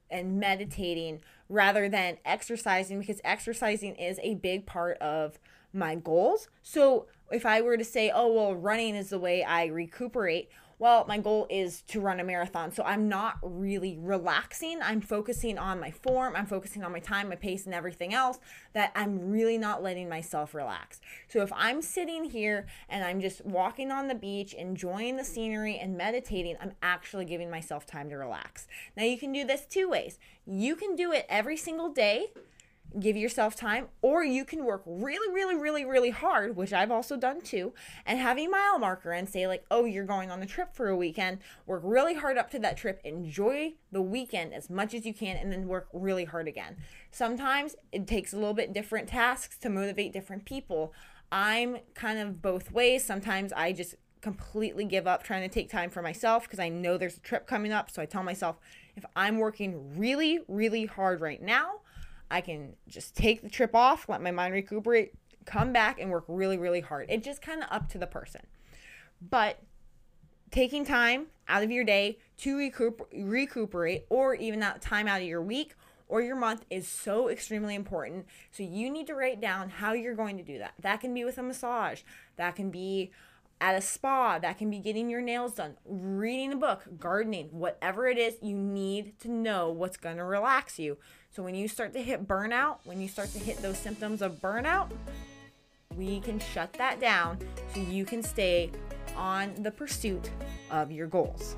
and 0.09 0.39
meditating 0.39 1.21
rather 1.47 1.87
than 1.87 2.17
exercising 2.25 2.99
because 2.99 3.21
exercising 3.23 3.95
is 3.97 4.19
a 4.23 4.33
big 4.33 4.65
part 4.65 4.97
of 4.97 5.37
my 5.73 5.93
goals. 5.93 6.49
So 6.63 7.05
if 7.31 7.45
I 7.45 7.61
were 7.61 7.77
to 7.77 7.83
say, 7.83 8.11
oh, 8.13 8.31
well, 8.31 8.55
running 8.55 8.95
is 8.95 9.09
the 9.09 9.19
way 9.19 9.43
I 9.43 9.65
recuperate, 9.65 10.49
well, 10.81 11.05
my 11.07 11.19
goal 11.19 11.45
is 11.47 11.83
to 11.83 12.01
run 12.01 12.19
a 12.19 12.23
marathon. 12.23 12.71
So 12.71 12.81
I'm 12.81 13.07
not 13.07 13.37
really 13.43 13.99
relaxing. 14.01 14.79
I'm 14.81 14.99
focusing 14.99 15.59
on 15.59 15.79
my 15.79 15.91
form, 15.91 16.35
I'm 16.35 16.47
focusing 16.47 16.83
on 16.83 16.91
my 16.91 16.99
time, 16.99 17.29
my 17.29 17.35
pace, 17.35 17.67
and 17.67 17.75
everything 17.75 18.15
else 18.15 18.39
that 18.73 18.91
I'm 18.95 19.29
really 19.29 19.59
not 19.59 19.83
letting 19.83 20.09
myself 20.09 20.55
relax. 20.55 20.99
So 21.27 21.43
if 21.43 21.53
I'm 21.55 21.83
sitting 21.83 22.23
here 22.23 22.65
and 22.89 23.03
I'm 23.03 23.21
just 23.21 23.45
walking 23.45 23.91
on 23.91 24.07
the 24.07 24.15
beach, 24.15 24.55
enjoying 24.55 25.17
the 25.17 25.23
scenery 25.23 25.77
and 25.77 25.95
meditating, 25.95 26.55
I'm 26.59 26.73
actually 26.81 27.25
giving 27.25 27.51
myself 27.51 27.85
time 27.85 28.09
to 28.09 28.15
relax. 28.15 28.67
Now, 28.97 29.03
you 29.03 29.19
can 29.19 29.31
do 29.31 29.45
this 29.45 29.67
two 29.67 29.87
ways. 29.87 30.17
You 30.47 30.75
can 30.75 30.95
do 30.95 31.11
it 31.11 31.27
every 31.29 31.57
single 31.57 31.89
day 31.89 32.31
give 32.99 33.15
yourself 33.15 33.55
time, 33.55 33.87
or 34.01 34.23
you 34.23 34.43
can 34.43 34.65
work 34.65 34.83
really, 34.85 35.33
really, 35.33 35.55
really, 35.55 35.85
really 35.85 36.09
hard, 36.09 36.55
which 36.55 36.73
I've 36.73 36.91
also 36.91 37.15
done 37.15 37.41
too, 37.41 37.73
and 38.05 38.19
have 38.19 38.37
a 38.37 38.47
mile 38.47 38.79
marker 38.79 39.11
and 39.11 39.29
say, 39.29 39.47
like, 39.47 39.65
oh, 39.71 39.85
you're 39.85 40.05
going 40.05 40.29
on 40.29 40.41
a 40.41 40.45
trip 40.45 40.75
for 40.75 40.89
a 40.89 40.95
weekend, 40.95 41.39
work 41.65 41.81
really 41.85 42.15
hard 42.15 42.37
up 42.37 42.49
to 42.51 42.59
that 42.59 42.77
trip, 42.77 42.99
enjoy 43.03 43.73
the 43.91 44.01
weekend 44.01 44.53
as 44.53 44.69
much 44.69 44.93
as 44.93 45.05
you 45.05 45.13
can, 45.13 45.37
and 45.37 45.51
then 45.51 45.67
work 45.67 45.87
really 45.93 46.25
hard 46.25 46.47
again. 46.47 46.77
Sometimes 47.11 47.75
it 47.91 48.07
takes 48.07 48.33
a 48.33 48.37
little 48.37 48.53
bit 48.53 48.73
different 48.73 49.07
tasks 49.07 49.57
to 49.59 49.69
motivate 49.69 50.13
different 50.13 50.45
people. 50.45 50.93
I'm 51.31 51.77
kind 51.93 52.19
of 52.19 52.41
both 52.41 52.71
ways. 52.71 53.05
Sometimes 53.05 53.53
I 53.53 53.71
just 53.71 53.95
completely 54.21 54.85
give 54.85 55.07
up 55.07 55.23
trying 55.23 55.41
to 55.41 55.53
take 55.53 55.69
time 55.69 55.89
for 55.89 56.01
myself 56.01 56.43
because 56.43 56.59
I 56.59 56.69
know 56.69 56.97
there's 56.97 57.17
a 57.17 57.21
trip 57.21 57.47
coming 57.47 57.71
up. 57.71 57.89
So 57.89 58.01
I 58.01 58.05
tell 58.05 58.23
myself, 58.23 58.59
if 58.95 59.05
I'm 59.15 59.37
working 59.39 59.97
really, 59.97 60.39
really 60.47 60.85
hard 60.85 61.21
right 61.21 61.41
now, 61.41 61.80
I 62.31 62.41
can 62.41 62.75
just 62.87 63.15
take 63.15 63.41
the 63.41 63.49
trip 63.49 63.75
off, 63.75 64.07
let 64.07 64.21
my 64.21 64.31
mind 64.31 64.53
recuperate, 64.53 65.13
come 65.45 65.73
back 65.73 65.99
and 65.99 66.09
work 66.09 66.23
really, 66.27 66.57
really 66.57 66.81
hard. 66.81 67.07
It's 67.09 67.25
just 67.25 67.41
kind 67.41 67.61
of 67.61 67.67
up 67.69 67.89
to 67.89 67.97
the 67.97 68.07
person. 68.07 68.41
But 69.21 69.59
taking 70.49 70.85
time 70.85 71.27
out 71.47 71.63
of 71.63 71.71
your 71.71 71.83
day 71.83 72.17
to 72.37 72.57
recuper- 72.57 73.05
recuperate 73.13 74.05
or 74.09 74.35
even 74.35 74.59
that 74.61 74.81
time 74.81 75.07
out 75.07 75.21
of 75.21 75.27
your 75.27 75.41
week 75.41 75.75
or 76.07 76.21
your 76.21 76.35
month 76.35 76.65
is 76.69 76.87
so 76.87 77.29
extremely 77.29 77.75
important. 77.75 78.25
So 78.51 78.63
you 78.63 78.89
need 78.89 79.07
to 79.07 79.15
write 79.15 79.41
down 79.41 79.69
how 79.69 79.93
you're 79.93 80.15
going 80.15 80.37
to 80.37 80.43
do 80.43 80.57
that. 80.59 80.73
That 80.79 81.01
can 81.01 81.13
be 81.13 81.23
with 81.23 81.37
a 81.37 81.43
massage, 81.43 82.01
that 82.37 82.55
can 82.55 82.69
be 82.69 83.11
at 83.61 83.75
a 83.75 83.81
spa, 83.81 84.39
that 84.39 84.57
can 84.57 84.71
be 84.71 84.79
getting 84.79 85.09
your 85.09 85.21
nails 85.21 85.53
done, 85.53 85.77
reading 85.85 86.51
a 86.51 86.55
book, 86.55 86.83
gardening, 86.99 87.47
whatever 87.51 88.07
it 88.07 88.17
is, 88.17 88.35
you 88.41 88.57
need 88.57 89.19
to 89.19 89.29
know 89.29 89.69
what's 89.69 89.97
going 89.97 90.17
to 90.17 90.23
relax 90.23 90.79
you. 90.79 90.97
So 91.29 91.43
when 91.43 91.53
you 91.53 91.67
start 91.67 91.93
to 91.93 92.01
hit 92.01 92.27
burnout, 92.27 92.79
when 92.83 92.99
you 92.99 93.07
start 93.07 93.31
to 93.33 93.39
hit 93.39 93.57
those 93.61 93.77
symptoms 93.77 94.23
of 94.23 94.41
burnout, 94.41 94.89
we 95.95 96.19
can 96.21 96.39
shut 96.39 96.73
that 96.73 96.99
down 96.99 97.37
so 97.73 97.81
you 97.81 98.03
can 98.03 98.23
stay 98.23 98.71
on 99.15 99.53
the 99.61 99.71
pursuit 99.71 100.31
of 100.71 100.91
your 100.91 101.07
goals. 101.07 101.55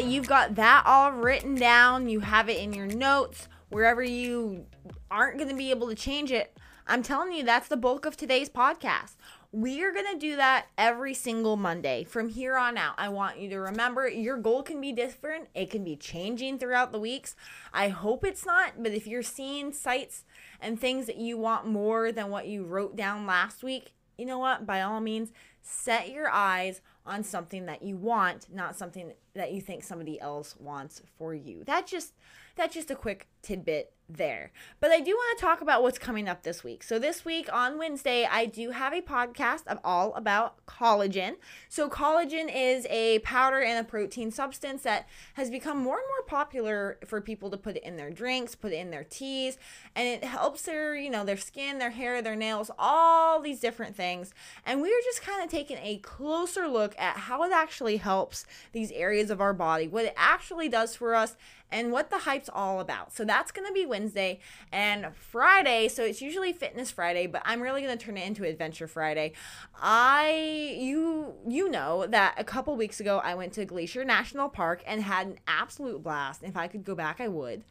That 0.00 0.08
you've 0.08 0.26
got 0.26 0.54
that 0.54 0.82
all 0.86 1.12
written 1.12 1.54
down, 1.54 2.08
you 2.08 2.20
have 2.20 2.48
it 2.48 2.56
in 2.58 2.72
your 2.72 2.86
notes, 2.86 3.48
wherever 3.68 4.02
you 4.02 4.64
aren't 5.10 5.36
going 5.36 5.50
to 5.50 5.54
be 5.54 5.70
able 5.70 5.88
to 5.88 5.94
change 5.94 6.32
it, 6.32 6.56
I'm 6.86 7.02
telling 7.02 7.34
you, 7.34 7.44
that's 7.44 7.68
the 7.68 7.76
bulk 7.76 8.06
of 8.06 8.16
today's 8.16 8.48
podcast. 8.48 9.16
We 9.52 9.84
are 9.84 9.92
going 9.92 10.10
to 10.10 10.18
do 10.18 10.36
that 10.36 10.68
every 10.78 11.12
single 11.12 11.58
Monday 11.58 12.04
from 12.04 12.30
here 12.30 12.56
on 12.56 12.78
out. 12.78 12.94
I 12.96 13.10
want 13.10 13.40
you 13.40 13.50
to 13.50 13.58
remember 13.58 14.08
your 14.08 14.38
goal 14.38 14.62
can 14.62 14.80
be 14.80 14.92
different, 14.92 15.48
it 15.54 15.68
can 15.68 15.84
be 15.84 15.96
changing 15.96 16.58
throughout 16.58 16.92
the 16.92 16.98
weeks. 16.98 17.36
I 17.74 17.88
hope 17.88 18.24
it's 18.24 18.46
not, 18.46 18.82
but 18.82 18.92
if 18.92 19.06
you're 19.06 19.22
seeing 19.22 19.70
sites 19.70 20.24
and 20.62 20.80
things 20.80 21.04
that 21.08 21.18
you 21.18 21.36
want 21.36 21.66
more 21.66 22.10
than 22.10 22.30
what 22.30 22.46
you 22.46 22.64
wrote 22.64 22.96
down 22.96 23.26
last 23.26 23.62
week, 23.62 23.92
you 24.16 24.24
know 24.24 24.38
what? 24.38 24.64
By 24.64 24.80
all 24.80 25.00
means, 25.00 25.30
set 25.60 26.10
your 26.10 26.30
eyes 26.30 26.80
on 27.06 27.24
something 27.24 27.66
that 27.66 27.82
you 27.82 27.96
want, 27.96 28.46
not 28.52 28.76
something 28.76 29.12
that 29.34 29.52
you 29.52 29.60
think 29.60 29.82
somebody 29.82 30.20
else 30.20 30.54
wants 30.58 31.02
for 31.18 31.34
you. 31.34 31.64
That 31.64 31.86
just 31.86 32.14
that's 32.56 32.74
just 32.74 32.90
a 32.90 32.94
quick 32.94 33.28
tidbit 33.42 33.92
there. 34.16 34.52
But 34.80 34.90
I 34.90 35.00
do 35.00 35.12
want 35.12 35.38
to 35.38 35.44
talk 35.44 35.60
about 35.60 35.82
what's 35.82 35.98
coming 35.98 36.28
up 36.28 36.42
this 36.42 36.64
week. 36.64 36.82
So, 36.82 36.98
this 36.98 37.24
week 37.24 37.52
on 37.52 37.78
Wednesday, 37.78 38.26
I 38.30 38.46
do 38.46 38.70
have 38.70 38.92
a 38.92 39.00
podcast 39.00 39.66
of 39.66 39.78
all 39.84 40.14
about 40.14 40.64
collagen. 40.66 41.36
So, 41.68 41.88
collagen 41.88 42.50
is 42.54 42.86
a 42.90 43.20
powder 43.20 43.60
and 43.60 43.78
a 43.78 43.88
protein 43.88 44.30
substance 44.30 44.82
that 44.82 45.08
has 45.34 45.50
become 45.50 45.78
more 45.78 45.96
and 45.96 46.06
more 46.08 46.24
popular 46.26 46.98
for 47.06 47.20
people 47.20 47.50
to 47.50 47.56
put 47.56 47.76
it 47.76 47.84
in 47.84 47.96
their 47.96 48.10
drinks, 48.10 48.54
put 48.54 48.72
it 48.72 48.76
in 48.76 48.90
their 48.90 49.04
teas, 49.04 49.58
and 49.94 50.06
it 50.06 50.24
helps 50.24 50.62
their, 50.62 50.94
you 50.94 51.10
know, 51.10 51.24
their 51.24 51.36
skin, 51.36 51.78
their 51.78 51.90
hair, 51.90 52.22
their 52.22 52.36
nails, 52.36 52.70
all 52.78 53.40
these 53.40 53.60
different 53.60 53.96
things. 53.96 54.32
And 54.64 54.80
we 54.80 54.88
are 54.88 55.02
just 55.04 55.22
kind 55.22 55.42
of 55.42 55.50
taking 55.50 55.78
a 55.78 55.98
closer 55.98 56.66
look 56.66 56.98
at 56.98 57.16
how 57.16 57.42
it 57.42 57.52
actually 57.52 57.98
helps 57.98 58.46
these 58.72 58.90
areas 58.92 59.30
of 59.30 59.40
our 59.40 59.54
body, 59.54 59.88
what 59.88 60.04
it 60.04 60.14
actually 60.16 60.68
does 60.68 60.94
for 60.94 61.14
us, 61.14 61.36
and 61.72 61.92
what 61.92 62.10
the 62.10 62.18
hype's 62.18 62.50
all 62.52 62.80
about. 62.80 63.12
So 63.12 63.24
that's 63.24 63.52
going 63.52 63.66
to 63.66 63.72
be 63.72 63.86
Wednesday 63.86 64.40
and 64.72 65.14
Friday. 65.14 65.88
So 65.88 66.04
it's 66.04 66.20
usually 66.20 66.52
Fitness 66.52 66.90
Friday, 66.90 67.26
but 67.26 67.42
I'm 67.44 67.60
really 67.60 67.82
going 67.82 67.96
to 67.96 68.04
turn 68.04 68.16
it 68.16 68.26
into 68.26 68.44
Adventure 68.44 68.88
Friday. 68.88 69.32
I 69.80 70.76
you 70.78 71.34
you 71.48 71.70
know 71.70 72.06
that 72.06 72.34
a 72.36 72.44
couple 72.44 72.76
weeks 72.76 73.00
ago 73.00 73.18
I 73.18 73.34
went 73.34 73.52
to 73.54 73.64
Glacier 73.64 74.04
National 74.04 74.48
Park 74.48 74.82
and 74.86 75.02
had 75.02 75.26
an 75.26 75.38
absolute 75.46 76.02
blast. 76.02 76.42
If 76.42 76.56
I 76.56 76.66
could 76.66 76.84
go 76.84 76.94
back, 76.94 77.20
I 77.20 77.28
would. 77.28 77.64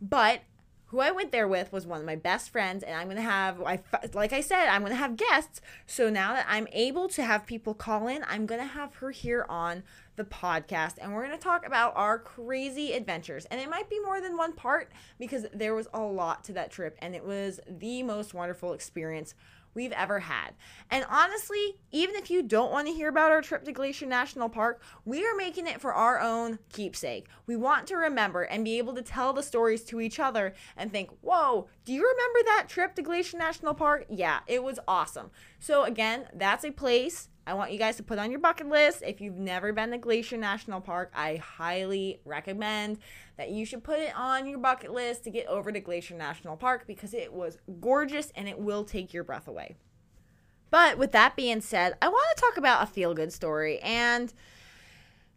But 0.00 0.42
who 0.86 1.00
I 1.00 1.10
went 1.10 1.32
there 1.32 1.48
with 1.48 1.72
was 1.72 1.86
one 1.86 2.00
of 2.00 2.06
my 2.06 2.14
best 2.14 2.50
friends, 2.50 2.84
and 2.84 2.94
I'm 2.94 3.08
gonna 3.08 3.20
have, 3.20 3.60
I 3.60 3.80
like 4.14 4.32
I 4.32 4.40
said, 4.40 4.68
I'm 4.68 4.82
gonna 4.82 4.94
have 4.94 5.16
guests. 5.16 5.60
So 5.86 6.08
now 6.08 6.34
that 6.34 6.46
I'm 6.48 6.68
able 6.72 7.08
to 7.08 7.24
have 7.24 7.44
people 7.44 7.74
call 7.74 8.06
in, 8.06 8.24
I'm 8.28 8.46
gonna 8.46 8.64
have 8.64 8.94
her 8.96 9.10
here 9.10 9.44
on 9.48 9.82
the 10.14 10.24
podcast, 10.24 10.94
and 11.00 11.12
we're 11.12 11.24
gonna 11.24 11.38
talk 11.38 11.66
about 11.66 11.92
our 11.96 12.18
crazy 12.18 12.92
adventures. 12.92 13.46
And 13.46 13.60
it 13.60 13.68
might 13.68 13.90
be 13.90 13.98
more 14.00 14.20
than 14.20 14.36
one 14.36 14.52
part 14.52 14.92
because 15.18 15.46
there 15.52 15.74
was 15.74 15.88
a 15.92 16.00
lot 16.00 16.44
to 16.44 16.52
that 16.52 16.70
trip, 16.70 16.96
and 17.00 17.16
it 17.16 17.24
was 17.24 17.58
the 17.68 18.04
most 18.04 18.32
wonderful 18.32 18.72
experience 18.72 19.34
we've 19.76 19.92
ever 19.92 20.18
had. 20.20 20.54
And 20.90 21.04
honestly, 21.08 21.76
even 21.92 22.16
if 22.16 22.30
you 22.30 22.42
don't 22.42 22.72
want 22.72 22.88
to 22.88 22.92
hear 22.92 23.08
about 23.08 23.30
our 23.30 23.42
trip 23.42 23.64
to 23.64 23.72
Glacier 23.72 24.06
National 24.06 24.48
Park, 24.48 24.82
we 25.04 25.24
are 25.24 25.36
making 25.36 25.66
it 25.66 25.80
for 25.80 25.92
our 25.92 26.18
own 26.18 26.58
keepsake. 26.72 27.26
We 27.46 27.56
want 27.56 27.86
to 27.88 27.96
remember 27.96 28.42
and 28.42 28.64
be 28.64 28.78
able 28.78 28.94
to 28.94 29.02
tell 29.02 29.32
the 29.32 29.42
stories 29.42 29.84
to 29.84 30.00
each 30.00 30.18
other 30.18 30.54
and 30.76 30.90
think, 30.90 31.10
whoa, 31.20 31.68
do 31.84 31.92
you 31.92 32.02
remember 32.02 32.46
that 32.46 32.68
trip 32.68 32.94
to 32.96 33.02
Glacier 33.02 33.38
National 33.38 33.74
Park? 33.74 34.06
Yeah, 34.08 34.40
it 34.46 34.64
was 34.64 34.80
awesome. 34.88 35.30
So, 35.66 35.82
again, 35.82 36.28
that's 36.32 36.64
a 36.64 36.70
place 36.70 37.28
I 37.44 37.54
want 37.54 37.72
you 37.72 37.78
guys 37.80 37.96
to 37.96 38.04
put 38.04 38.20
on 38.20 38.30
your 38.30 38.38
bucket 38.38 38.68
list. 38.68 39.02
If 39.04 39.20
you've 39.20 39.36
never 39.36 39.72
been 39.72 39.90
to 39.90 39.98
Glacier 39.98 40.36
National 40.36 40.80
Park, 40.80 41.10
I 41.12 41.38
highly 41.38 42.20
recommend 42.24 43.00
that 43.36 43.50
you 43.50 43.64
should 43.66 43.82
put 43.82 43.98
it 43.98 44.16
on 44.16 44.46
your 44.46 44.60
bucket 44.60 44.92
list 44.92 45.24
to 45.24 45.30
get 45.30 45.48
over 45.48 45.72
to 45.72 45.80
Glacier 45.80 46.14
National 46.14 46.56
Park 46.56 46.86
because 46.86 47.12
it 47.12 47.32
was 47.32 47.58
gorgeous 47.80 48.30
and 48.36 48.48
it 48.48 48.60
will 48.60 48.84
take 48.84 49.12
your 49.12 49.24
breath 49.24 49.48
away. 49.48 49.74
But 50.70 50.98
with 50.98 51.10
that 51.10 51.34
being 51.34 51.60
said, 51.60 51.96
I 52.00 52.10
want 52.10 52.36
to 52.36 52.40
talk 52.40 52.56
about 52.56 52.84
a 52.84 52.86
feel 52.86 53.12
good 53.12 53.32
story 53.32 53.80
and 53.80 54.32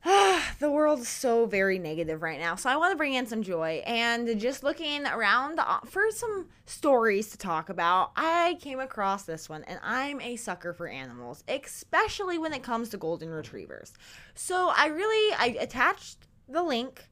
the 0.60 0.72
world 0.72 1.00
is 1.00 1.10
so 1.10 1.46
very 1.46 1.78
negative 1.78 2.22
right 2.22 2.40
now. 2.40 2.56
So 2.56 2.70
I 2.70 2.78
want 2.78 2.92
to 2.92 2.98
bring 2.98 3.14
in 3.16 3.26
some 3.26 3.44
joy 3.44 3.84
and 3.86 4.40
just 4.40 4.64
looking 4.64 5.06
around 5.06 5.60
uh, 5.60 5.80
for 5.86 6.04
some 6.12 6.48
stories 6.66 7.30
to 7.32 7.38
talk 7.38 7.70
about. 7.70 8.12
I 8.16 8.58
came 8.62 8.80
across 8.80 9.24
this 9.24 9.50
one 9.50 9.64
and 9.66 9.80
I'm 9.84 10.22
a 10.22 10.38
sucker 10.38 10.74
for 10.74 10.88
animals, 10.88 11.44
especially 11.50 12.38
when 12.38 12.54
it 12.54 12.64
comes 12.64 12.90
to 12.90 12.98
golden 12.98 13.30
retrievers. 13.30 13.94
So 14.36 14.72
I 14.76 14.88
really 14.88 15.36
I 15.38 15.58
attached 15.60 16.28
the 16.48 16.64
link 16.64 17.10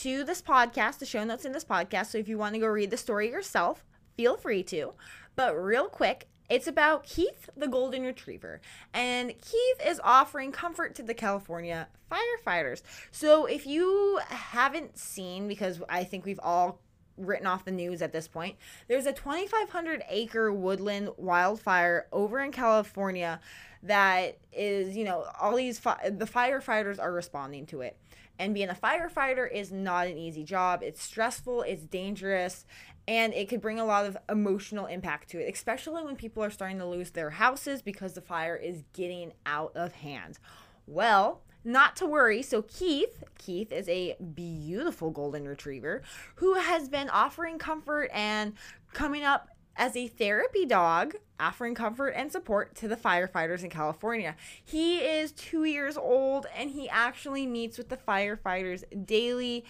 to 0.00 0.22
this 0.22 0.42
podcast, 0.42 0.98
the 0.98 1.06
show 1.06 1.24
notes 1.24 1.44
in 1.46 1.52
this 1.52 1.64
podcast. 1.64 2.06
So 2.06 2.18
if 2.18 2.28
you 2.28 2.36
want 2.36 2.54
to 2.54 2.60
go 2.60 2.66
read 2.66 2.90
the 2.90 2.96
story 2.96 3.30
yourself, 3.30 3.84
feel 4.16 4.36
free 4.36 4.62
to. 4.64 4.92
But 5.36 5.54
real 5.54 5.88
quick, 5.88 6.28
it's 6.50 6.66
about 6.66 7.04
Keith 7.04 7.48
the 7.56 7.68
Golden 7.68 8.02
Retriever. 8.02 8.60
And 8.92 9.30
Keith 9.30 9.86
is 9.86 10.00
offering 10.02 10.50
comfort 10.50 10.94
to 10.96 11.02
the 11.02 11.14
California 11.14 11.88
firefighters. 12.10 12.82
So 13.12 13.46
if 13.46 13.66
you 13.66 14.20
haven't 14.28 14.98
seen, 14.98 15.46
because 15.46 15.80
I 15.88 16.04
think 16.04 16.26
we've 16.26 16.40
all 16.42 16.80
written 17.16 17.46
off 17.46 17.64
the 17.64 17.70
news 17.70 18.02
at 18.02 18.12
this 18.12 18.26
point, 18.26 18.56
there's 18.88 19.06
a 19.06 19.12
2,500 19.12 20.02
acre 20.08 20.52
woodland 20.52 21.10
wildfire 21.16 22.08
over 22.12 22.40
in 22.40 22.50
California 22.50 23.40
that 23.82 24.38
is, 24.52 24.96
you 24.96 25.04
know, 25.04 25.24
all 25.40 25.54
these, 25.56 25.78
fi- 25.78 26.10
the 26.10 26.26
firefighters 26.26 26.98
are 26.98 27.12
responding 27.12 27.64
to 27.66 27.80
it. 27.80 27.96
And 28.38 28.54
being 28.54 28.70
a 28.70 28.74
firefighter 28.74 29.50
is 29.50 29.70
not 29.70 30.06
an 30.06 30.16
easy 30.16 30.44
job. 30.44 30.82
It's 30.82 31.02
stressful, 31.02 31.60
it's 31.62 31.84
dangerous, 31.84 32.64
and 33.08 33.32
it 33.34 33.48
could 33.48 33.60
bring 33.60 33.80
a 33.80 33.84
lot 33.84 34.06
of 34.06 34.16
emotional 34.28 34.86
impact 34.86 35.30
to 35.30 35.38
it, 35.38 35.52
especially 35.52 36.02
when 36.02 36.16
people 36.16 36.42
are 36.42 36.50
starting 36.50 36.78
to 36.78 36.86
lose 36.86 37.10
their 37.10 37.30
houses 37.30 37.82
because 37.82 38.14
the 38.14 38.20
fire 38.20 38.56
is 38.56 38.82
getting 38.92 39.32
out 39.46 39.72
of 39.74 39.92
hand. 39.92 40.38
Well, 40.86 41.42
not 41.64 41.96
to 41.96 42.06
worry. 42.06 42.42
So 42.42 42.62
Keith, 42.62 43.24
Keith 43.38 43.72
is 43.72 43.88
a 43.88 44.16
beautiful 44.34 45.10
golden 45.10 45.46
retriever 45.46 46.02
who 46.36 46.54
has 46.54 46.88
been 46.88 47.08
offering 47.10 47.58
comfort 47.58 48.10
and 48.12 48.54
coming 48.92 49.24
up 49.24 49.48
as 49.76 49.96
a 49.96 50.08
therapy 50.08 50.66
dog, 50.66 51.14
offering 51.38 51.74
comfort 51.74 52.10
and 52.10 52.30
support 52.30 52.74
to 52.76 52.88
the 52.88 52.96
firefighters 52.96 53.62
in 53.62 53.70
California. 53.70 54.36
He 54.62 54.98
is 54.98 55.32
two 55.32 55.64
years 55.64 55.96
old 55.96 56.46
and 56.56 56.70
he 56.70 56.88
actually 56.88 57.46
meets 57.46 57.78
with 57.78 57.88
the 57.88 57.96
firefighters 57.96 58.84
daily. 59.06 59.64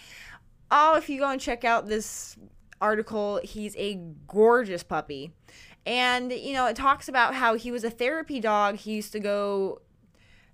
Oh, 0.69 0.95
if 0.95 1.09
you 1.09 1.19
go 1.19 1.29
and 1.29 1.39
check 1.39 1.63
out 1.63 1.87
this 1.87 2.37
article, 2.81 3.39
he's 3.43 3.75
a 3.77 3.95
gorgeous 4.27 4.83
puppy. 4.83 5.31
And, 5.85 6.31
you 6.31 6.53
know, 6.53 6.67
it 6.67 6.75
talks 6.75 7.07
about 7.07 7.35
how 7.35 7.55
he 7.55 7.71
was 7.71 7.83
a 7.83 7.89
therapy 7.89 8.39
dog. 8.39 8.75
He 8.75 8.91
used 8.93 9.11
to 9.13 9.19
go, 9.19 9.81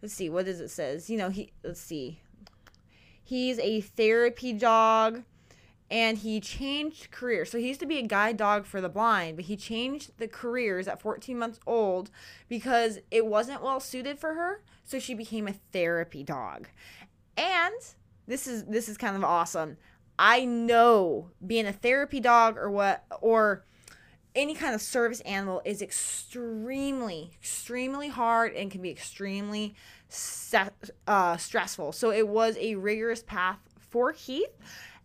let's 0.01 0.13
see, 0.13 0.29
what 0.29 0.45
does 0.45 0.59
it 0.59 0.69
says? 0.69 1.09
You 1.09 1.17
know, 1.17 1.29
he, 1.29 1.51
let's 1.63 1.81
see. 1.81 2.21
He's 3.23 3.59
a 3.59 3.81
therapy 3.81 4.53
dog 4.53 5.23
and 5.89 6.17
he 6.17 6.39
changed 6.39 7.11
careers. 7.11 7.51
So 7.51 7.57
he 7.57 7.67
used 7.67 7.79
to 7.79 7.85
be 7.85 7.99
a 7.99 8.03
guide 8.03 8.37
dog 8.37 8.65
for 8.65 8.81
the 8.81 8.89
blind, 8.89 9.37
but 9.37 9.45
he 9.45 9.55
changed 9.55 10.11
the 10.17 10.27
careers 10.27 10.87
at 10.87 11.01
14 11.01 11.37
months 11.37 11.59
old 11.65 12.09
because 12.47 12.99
it 13.11 13.25
wasn't 13.25 13.63
well 13.63 13.79
suited 13.79 14.19
for 14.19 14.33
her. 14.33 14.61
So 14.83 14.99
she 14.99 15.13
became 15.13 15.47
a 15.47 15.55
therapy 15.71 16.23
dog. 16.23 16.67
And 17.37 17.75
this 18.27 18.47
is 18.47 18.65
this 18.65 18.89
is 18.89 18.97
kind 18.97 19.15
of 19.15 19.23
awesome. 19.23 19.77
I 20.19 20.45
know 20.45 21.31
being 21.45 21.65
a 21.65 21.73
therapy 21.73 22.19
dog 22.19 22.57
or 22.57 22.69
what 22.69 23.03
or 23.21 23.63
any 24.35 24.53
kind 24.53 24.75
of 24.75 24.81
service 24.81 25.19
animal 25.21 25.61
is 25.65 25.81
extremely 25.81 27.31
extremely 27.39 28.09
hard 28.09 28.53
and 28.53 28.69
can 28.69 28.81
be 28.81 28.89
extremely 28.89 29.75
uh, 31.07 31.37
stressful. 31.37 31.91
So 31.91 32.11
it 32.11 32.27
was 32.27 32.55
a 32.57 32.75
rigorous 32.75 33.23
path 33.23 33.59
for 33.89 34.13
Keith 34.13 34.51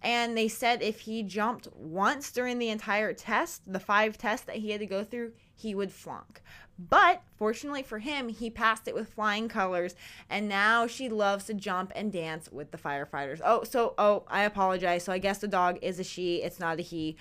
and 0.03 0.37
they 0.37 0.49
said 0.49 0.83
if 0.83 1.01
he 1.01 1.23
jumped 1.23 1.69
once 1.75 2.33
during 2.33 2.59
the 2.59 2.69
entire 2.69 3.13
test, 3.13 3.63
the 3.73 3.81
five 3.81 4.19
tests 4.19 4.47
that 4.47 4.57
he 4.57 4.71
had 4.71 4.81
to 4.81 4.87
go 4.87 5.05
through, 5.05 5.33
he 5.55 5.75
would 5.75 5.93
flunk. 5.93 6.43
But 6.79 7.23
fortunately 7.37 7.85
for 7.85 8.01
him, 8.01 8.29
he 8.29 8.51
passed 8.51 8.89
it 8.89 8.95
with 8.95 9.13
flying 9.13 9.49
colors, 9.49 9.95
and 10.29 10.49
now 10.49 10.87
she 10.87 11.09
loves 11.09 11.45
to 11.45 11.55
jump 11.55 11.93
and 11.95 12.13
dance 12.13 12.51
with 12.51 12.73
the 12.73 12.79
firefighters. 12.79 13.41
Oh, 13.45 13.63
so, 13.63 13.95
oh, 13.97 14.25
I 14.27 14.43
apologize. 14.43 15.05
So 15.05 15.13
I 15.13 15.19
guess 15.19 15.39
the 15.39 15.49
dog 15.49 15.79
is 15.83 16.01
a 16.01 16.05
she, 16.05 16.43
it's 16.43 16.59
not 16.59 16.81
a 16.81 16.83
he. 16.83 17.17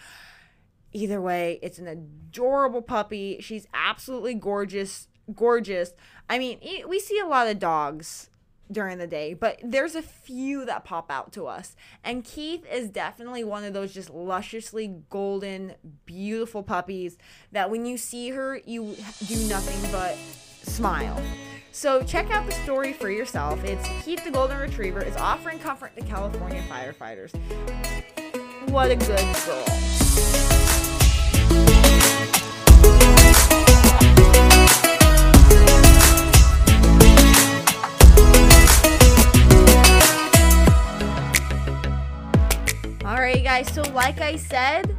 Either 0.94 1.22
way, 1.22 1.60
it's 1.62 1.78
an 1.78 1.88
adorable 1.88 2.82
puppy. 2.82 3.38
She's 3.42 3.68
absolutely 3.74 4.34
gorgeous. 4.34 5.08
Gorgeous. 5.36 5.94
I 6.30 6.40
mean, 6.40 6.60
we 6.88 7.00
see 7.00 7.20
a 7.20 7.28
lot 7.28 7.48
of 7.48 7.60
dogs 7.60 8.31
during 8.72 8.98
the 8.98 9.08
day, 9.08 9.34
but 9.34 9.60
there's 9.64 9.96
a 9.96 10.02
few 10.02 10.66
that 10.66 10.84
pop 10.84 11.12
out 11.12 11.32
to 11.34 11.48
us. 11.48 11.76
And 12.04 12.24
Keith 12.24 12.66
is 12.72 12.90
definitely 12.90 13.44
one 13.44 13.64
of 13.64 13.74
those 13.74 13.94
just 13.94 14.10
lusciously 14.10 14.96
golden, 15.10 15.76
beautiful 16.06 16.64
puppies 16.64 17.18
that 17.52 17.70
when 17.70 17.86
you 17.86 17.98
see 17.98 18.30
her, 18.30 18.62
you 18.66 18.96
do 19.28 19.36
nothing 19.48 19.92
but 19.92 20.16
smile. 20.64 21.22
So 21.72 22.04
check 22.04 22.30
out 22.32 22.46
the 22.46 22.52
story 22.52 22.94
for 22.94 23.10
yourself. 23.10 23.64
It's 23.64 23.88
Keith 24.04 24.24
the 24.24 24.32
Golden 24.32 24.58
Retriever 24.58 25.02
is 25.02 25.16
offering 25.16 25.60
comfort 25.60 25.96
to 25.96 26.02
California 26.04 26.64
firefighters. 26.70 27.32
What 28.70 28.92
a 28.92 28.96
good 28.96 29.36
girl. 29.46 30.01
Guys, 43.52 43.74
so 43.74 43.82
like 43.92 44.22
I 44.22 44.38
said, 44.38 44.96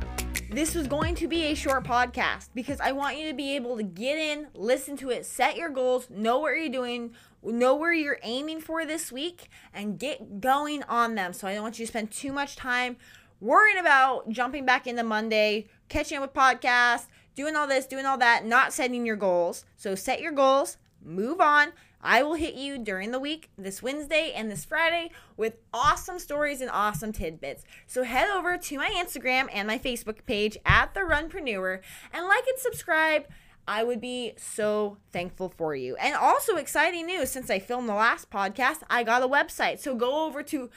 this 0.51 0.75
was 0.75 0.87
going 0.87 1.15
to 1.15 1.27
be 1.27 1.45
a 1.45 1.55
short 1.55 1.85
podcast 1.85 2.51
because 2.55 2.81
I 2.81 2.93
want 2.93 3.17
you 3.17 3.27
to 3.31 3.35
be 3.35 3.57
able 3.57 3.79
to 3.79 3.83
get 3.83 4.19
in, 4.19 4.49
listen 4.53 4.95
to 4.99 5.09
it, 5.09 5.25
set 5.25 5.57
your 5.57 5.71
goals, 5.71 6.11
know 6.11 6.39
what 6.39 6.51
you're 6.51 6.69
doing, 6.69 7.15
know 7.43 7.75
where 7.75 7.95
you're 7.95 8.19
aiming 8.23 8.61
for 8.61 8.85
this 8.85 9.11
week, 9.11 9.49
and 9.73 9.99
get 9.99 10.43
going 10.43 10.83
on 10.83 11.15
them. 11.15 11.33
So 11.33 11.49
I 11.49 11.55
don't 11.55 11.63
want 11.63 11.79
you 11.79 11.87
to 11.87 11.91
spend 11.91 12.11
too 12.11 12.31
much 12.31 12.55
time 12.55 12.99
worrying 13.41 13.79
about 13.79 14.29
jumping 14.29 14.67
back 14.67 14.87
into 14.87 15.03
Monday, 15.03 15.69
catching 15.89 16.19
up 16.19 16.23
with 16.23 16.35
podcasts, 16.35 17.07
doing 17.35 17.57
all 17.57 17.67
this, 17.67 17.87
doing 17.87 18.05
all 18.05 18.19
that, 18.19 18.45
not 18.45 18.75
setting 18.75 19.07
your 19.07 19.17
goals. 19.17 19.65
So 19.79 19.95
set 19.95 20.21
your 20.21 20.33
goals, 20.33 20.77
move 21.03 21.41
on, 21.41 21.73
I 22.03 22.23
will 22.23 22.35
hit 22.35 22.55
you 22.55 22.79
during 22.79 23.13
the 23.13 23.21
week, 23.21 23.51
this 23.57 23.83
Wednesday 23.83 24.33
and 24.35 24.51
this 24.51 24.65
Friday, 24.65 25.11
with 25.37 25.59
awesome 25.73 26.19
stories 26.19 26.61
and 26.61 26.71
awesome 26.71 27.13
tidbits. 27.13 27.65
So 27.87 28.03
head 28.03 28.29
over 28.29 28.59
to 28.59 28.77
my 28.77 28.89
Instagram 28.89 29.49
and 29.53 29.69
my 29.69 29.79
Facebook 29.79 30.27
page 30.27 30.59
at 30.65 30.95
The 30.95 31.01
Runpreneur 31.01 31.81
and 32.13 32.27
like 32.27 32.47
and 32.47 32.59
subscribe. 32.59 33.27
I 33.69 33.85
would 33.85 34.01
be 34.01 34.33
so 34.37 34.97
thankful 35.13 35.55
for 35.57 35.77
you. 35.77 35.95
And 35.97 36.17
also, 36.17 36.57
exciting 36.57 37.07
news 37.07 37.31
since 37.31 37.49
I 37.49 37.61
filmed 37.61 37.89
the 37.89 37.95
last 37.95 38.31
podcast, 38.31 38.79
I 38.91 39.05
got 39.05 39.23
a 39.23 39.29
website. 39.29 39.79
So 39.79 39.95
go 39.95 40.27
over 40.27 40.43
to 40.43 40.69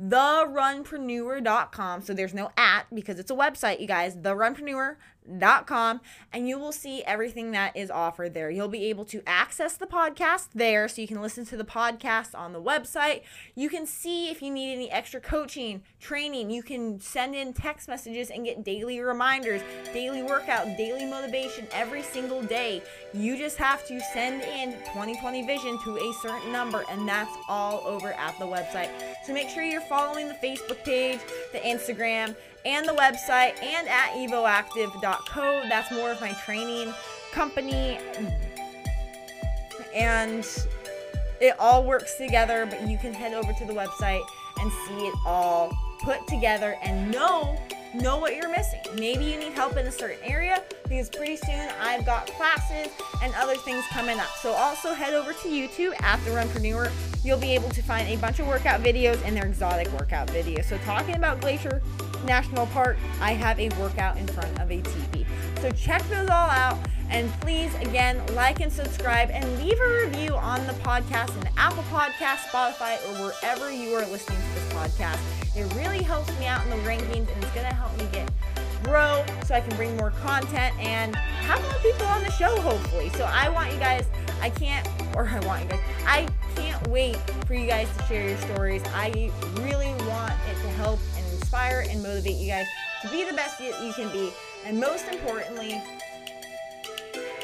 therunpreneur.com. 0.00 2.02
So 2.02 2.14
there's 2.14 2.32
no 2.32 2.52
at 2.56 2.84
because 2.94 3.18
it's 3.18 3.32
a 3.32 3.34
website, 3.34 3.80
you 3.80 3.88
guys. 3.88 4.14
Therunpreneur.com 4.14 4.96
com 5.66 6.00
and 6.32 6.48
you 6.48 6.58
will 6.58 6.72
see 6.72 7.02
everything 7.04 7.52
that 7.52 7.76
is 7.76 7.90
offered 7.90 8.34
there. 8.34 8.50
You'll 8.50 8.68
be 8.68 8.86
able 8.86 9.04
to 9.06 9.22
access 9.26 9.76
the 9.76 9.86
podcast 9.86 10.48
there 10.54 10.88
so 10.88 11.02
you 11.02 11.08
can 11.08 11.20
listen 11.20 11.44
to 11.46 11.56
the 11.56 11.64
podcast 11.64 12.34
on 12.34 12.52
the 12.52 12.60
website. 12.60 13.22
You 13.54 13.68
can 13.68 13.86
see 13.86 14.30
if 14.30 14.42
you 14.42 14.50
need 14.50 14.72
any 14.72 14.90
extra 14.90 15.20
coaching, 15.20 15.82
training. 16.00 16.50
You 16.50 16.62
can 16.62 17.00
send 17.00 17.34
in 17.34 17.52
text 17.52 17.88
messages 17.88 18.30
and 18.30 18.44
get 18.44 18.64
daily 18.64 19.00
reminders, 19.00 19.62
daily 19.92 20.22
workout, 20.22 20.76
daily 20.76 21.06
motivation 21.06 21.66
every 21.72 22.02
single 22.02 22.42
day. 22.42 22.82
You 23.12 23.36
just 23.36 23.56
have 23.58 23.86
to 23.86 24.00
send 24.12 24.42
in 24.42 24.72
2020 24.72 25.46
vision 25.46 25.78
to 25.84 25.96
a 25.96 26.12
certain 26.22 26.52
number 26.52 26.84
and 26.90 27.08
that's 27.08 27.34
all 27.48 27.82
over 27.86 28.12
at 28.12 28.38
the 28.38 28.46
website. 28.46 28.90
So 29.24 29.32
make 29.32 29.48
sure 29.48 29.62
you're 29.62 29.80
following 29.82 30.28
the 30.28 30.34
Facebook 30.34 30.82
page, 30.84 31.20
the 31.52 31.58
Instagram, 31.58 32.34
and 32.64 32.86
the 32.86 32.92
website 32.92 33.60
and 33.62 33.88
at 33.88 34.12
evoactive.co. 34.14 35.62
That's 35.68 35.90
more 35.92 36.10
of 36.10 36.20
my 36.20 36.32
training 36.44 36.92
company. 37.32 37.98
And 39.94 40.46
it 41.40 41.54
all 41.58 41.84
works 41.84 42.16
together, 42.16 42.66
but 42.66 42.88
you 42.88 42.98
can 42.98 43.14
head 43.14 43.34
over 43.34 43.52
to 43.52 43.64
the 43.64 43.72
website 43.72 44.22
and 44.60 44.70
see 44.86 45.06
it 45.06 45.14
all 45.24 45.72
put 46.02 46.26
together 46.26 46.76
and 46.82 47.10
know 47.10 47.58
know 47.94 48.18
what 48.18 48.36
you're 48.36 48.50
missing. 48.50 48.80
Maybe 48.96 49.24
you 49.24 49.38
need 49.38 49.52
help 49.52 49.76
in 49.76 49.86
a 49.86 49.90
certain 49.90 50.22
area 50.22 50.62
because 50.84 51.08
pretty 51.08 51.36
soon 51.36 51.68
I've 51.80 52.06
got 52.06 52.26
classes 52.28 52.92
and 53.22 53.34
other 53.36 53.56
things 53.56 53.84
coming 53.90 54.18
up. 54.18 54.30
So 54.40 54.52
also 54.52 54.94
head 54.94 55.14
over 55.14 55.32
to 55.32 55.48
YouTube 55.48 56.00
at 56.02 56.22
the 56.24 56.30
Runpreneur. 56.30 56.90
You'll 57.24 57.38
be 57.38 57.54
able 57.54 57.70
to 57.70 57.82
find 57.82 58.08
a 58.08 58.16
bunch 58.16 58.38
of 58.38 58.46
workout 58.46 58.80
videos 58.80 59.20
and 59.24 59.36
their 59.36 59.46
exotic 59.46 59.88
workout 59.92 60.28
videos. 60.28 60.66
So 60.66 60.78
talking 60.78 61.16
about 61.16 61.40
Glacier 61.40 61.82
National 62.24 62.66
Park, 62.66 62.98
I 63.20 63.32
have 63.32 63.58
a 63.58 63.68
workout 63.80 64.16
in 64.16 64.26
front 64.26 64.58
of 64.60 64.70
a 64.70 64.80
teepee. 64.80 65.26
So 65.60 65.70
check 65.72 66.02
those 66.08 66.28
all 66.28 66.50
out. 66.50 66.78
And 67.10 67.28
please, 67.40 67.74
again, 67.76 68.22
like 68.34 68.60
and 68.60 68.72
subscribe 68.72 69.30
and 69.30 69.44
leave 69.58 69.78
a 69.80 70.06
review 70.06 70.36
on 70.36 70.64
the 70.66 70.74
podcast 70.74 71.36
in 71.40 71.48
Apple 71.56 71.82
Podcast, 71.84 72.46
Spotify, 72.50 72.98
or 73.08 73.26
wherever 73.26 73.72
you 73.72 73.94
are 73.94 74.06
listening 74.06 74.38
to 74.38 74.54
this 74.54 74.72
podcast. 74.72 75.18
It 75.56 75.72
really 75.74 76.02
helps 76.04 76.38
me 76.38 76.46
out 76.46 76.64
in 76.64 76.70
the 76.70 76.76
rankings 76.88 77.32
and 77.32 77.42
it's 77.42 77.52
going 77.52 77.66
to 77.66 77.74
help 77.74 77.96
me 77.98 78.06
get 78.12 78.30
grow 78.84 79.24
so 79.44 79.54
I 79.54 79.60
can 79.60 79.76
bring 79.76 79.96
more 79.96 80.10
content 80.10 80.74
and 80.78 81.14
have 81.16 81.60
more 81.62 81.78
people 81.82 82.06
on 82.06 82.22
the 82.22 82.30
show, 82.32 82.60
hopefully. 82.60 83.10
So 83.10 83.24
I 83.24 83.48
want 83.48 83.72
you 83.72 83.78
guys, 83.78 84.06
I 84.40 84.50
can't, 84.50 84.88
or 85.14 85.28
I 85.28 85.40
want 85.46 85.64
you 85.64 85.70
guys, 85.70 85.80
I 86.06 86.28
can't 86.56 86.88
wait 86.88 87.16
for 87.46 87.54
you 87.54 87.66
guys 87.66 87.88
to 87.96 88.04
share 88.04 88.28
your 88.28 88.38
stories. 88.38 88.82
I 88.94 89.30
really 89.60 89.92
want 90.08 90.32
it 90.50 90.54
to 90.62 90.68
help 90.70 91.00
inspire 91.60 91.86
and 91.90 92.02
motivate 92.02 92.36
you 92.36 92.46
guys 92.46 92.66
to 93.02 93.08
be 93.10 93.24
the 93.24 93.34
best 93.34 93.60
you 93.60 93.92
can 93.94 94.10
be. 94.12 94.32
And 94.66 94.78
most 94.78 95.08
importantly, 95.08 95.80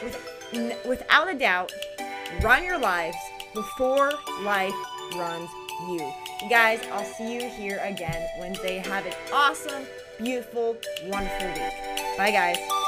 with, 0.02 0.86
without 0.86 1.30
a 1.30 1.38
doubt, 1.38 1.72
run 2.42 2.64
your 2.64 2.78
lives 2.78 3.16
before 3.54 4.12
life 4.42 4.74
runs 5.16 5.48
you. 5.88 6.12
You 6.42 6.50
guys, 6.50 6.80
I'll 6.92 7.04
see 7.04 7.34
you 7.34 7.48
here 7.48 7.80
again 7.82 8.26
Wednesday. 8.38 8.78
Have 8.78 9.06
an 9.06 9.14
awesome, 9.32 9.84
beautiful, 10.18 10.76
wonderful 11.06 11.48
week. 11.48 12.16
Bye, 12.18 12.30
guys. 12.30 12.85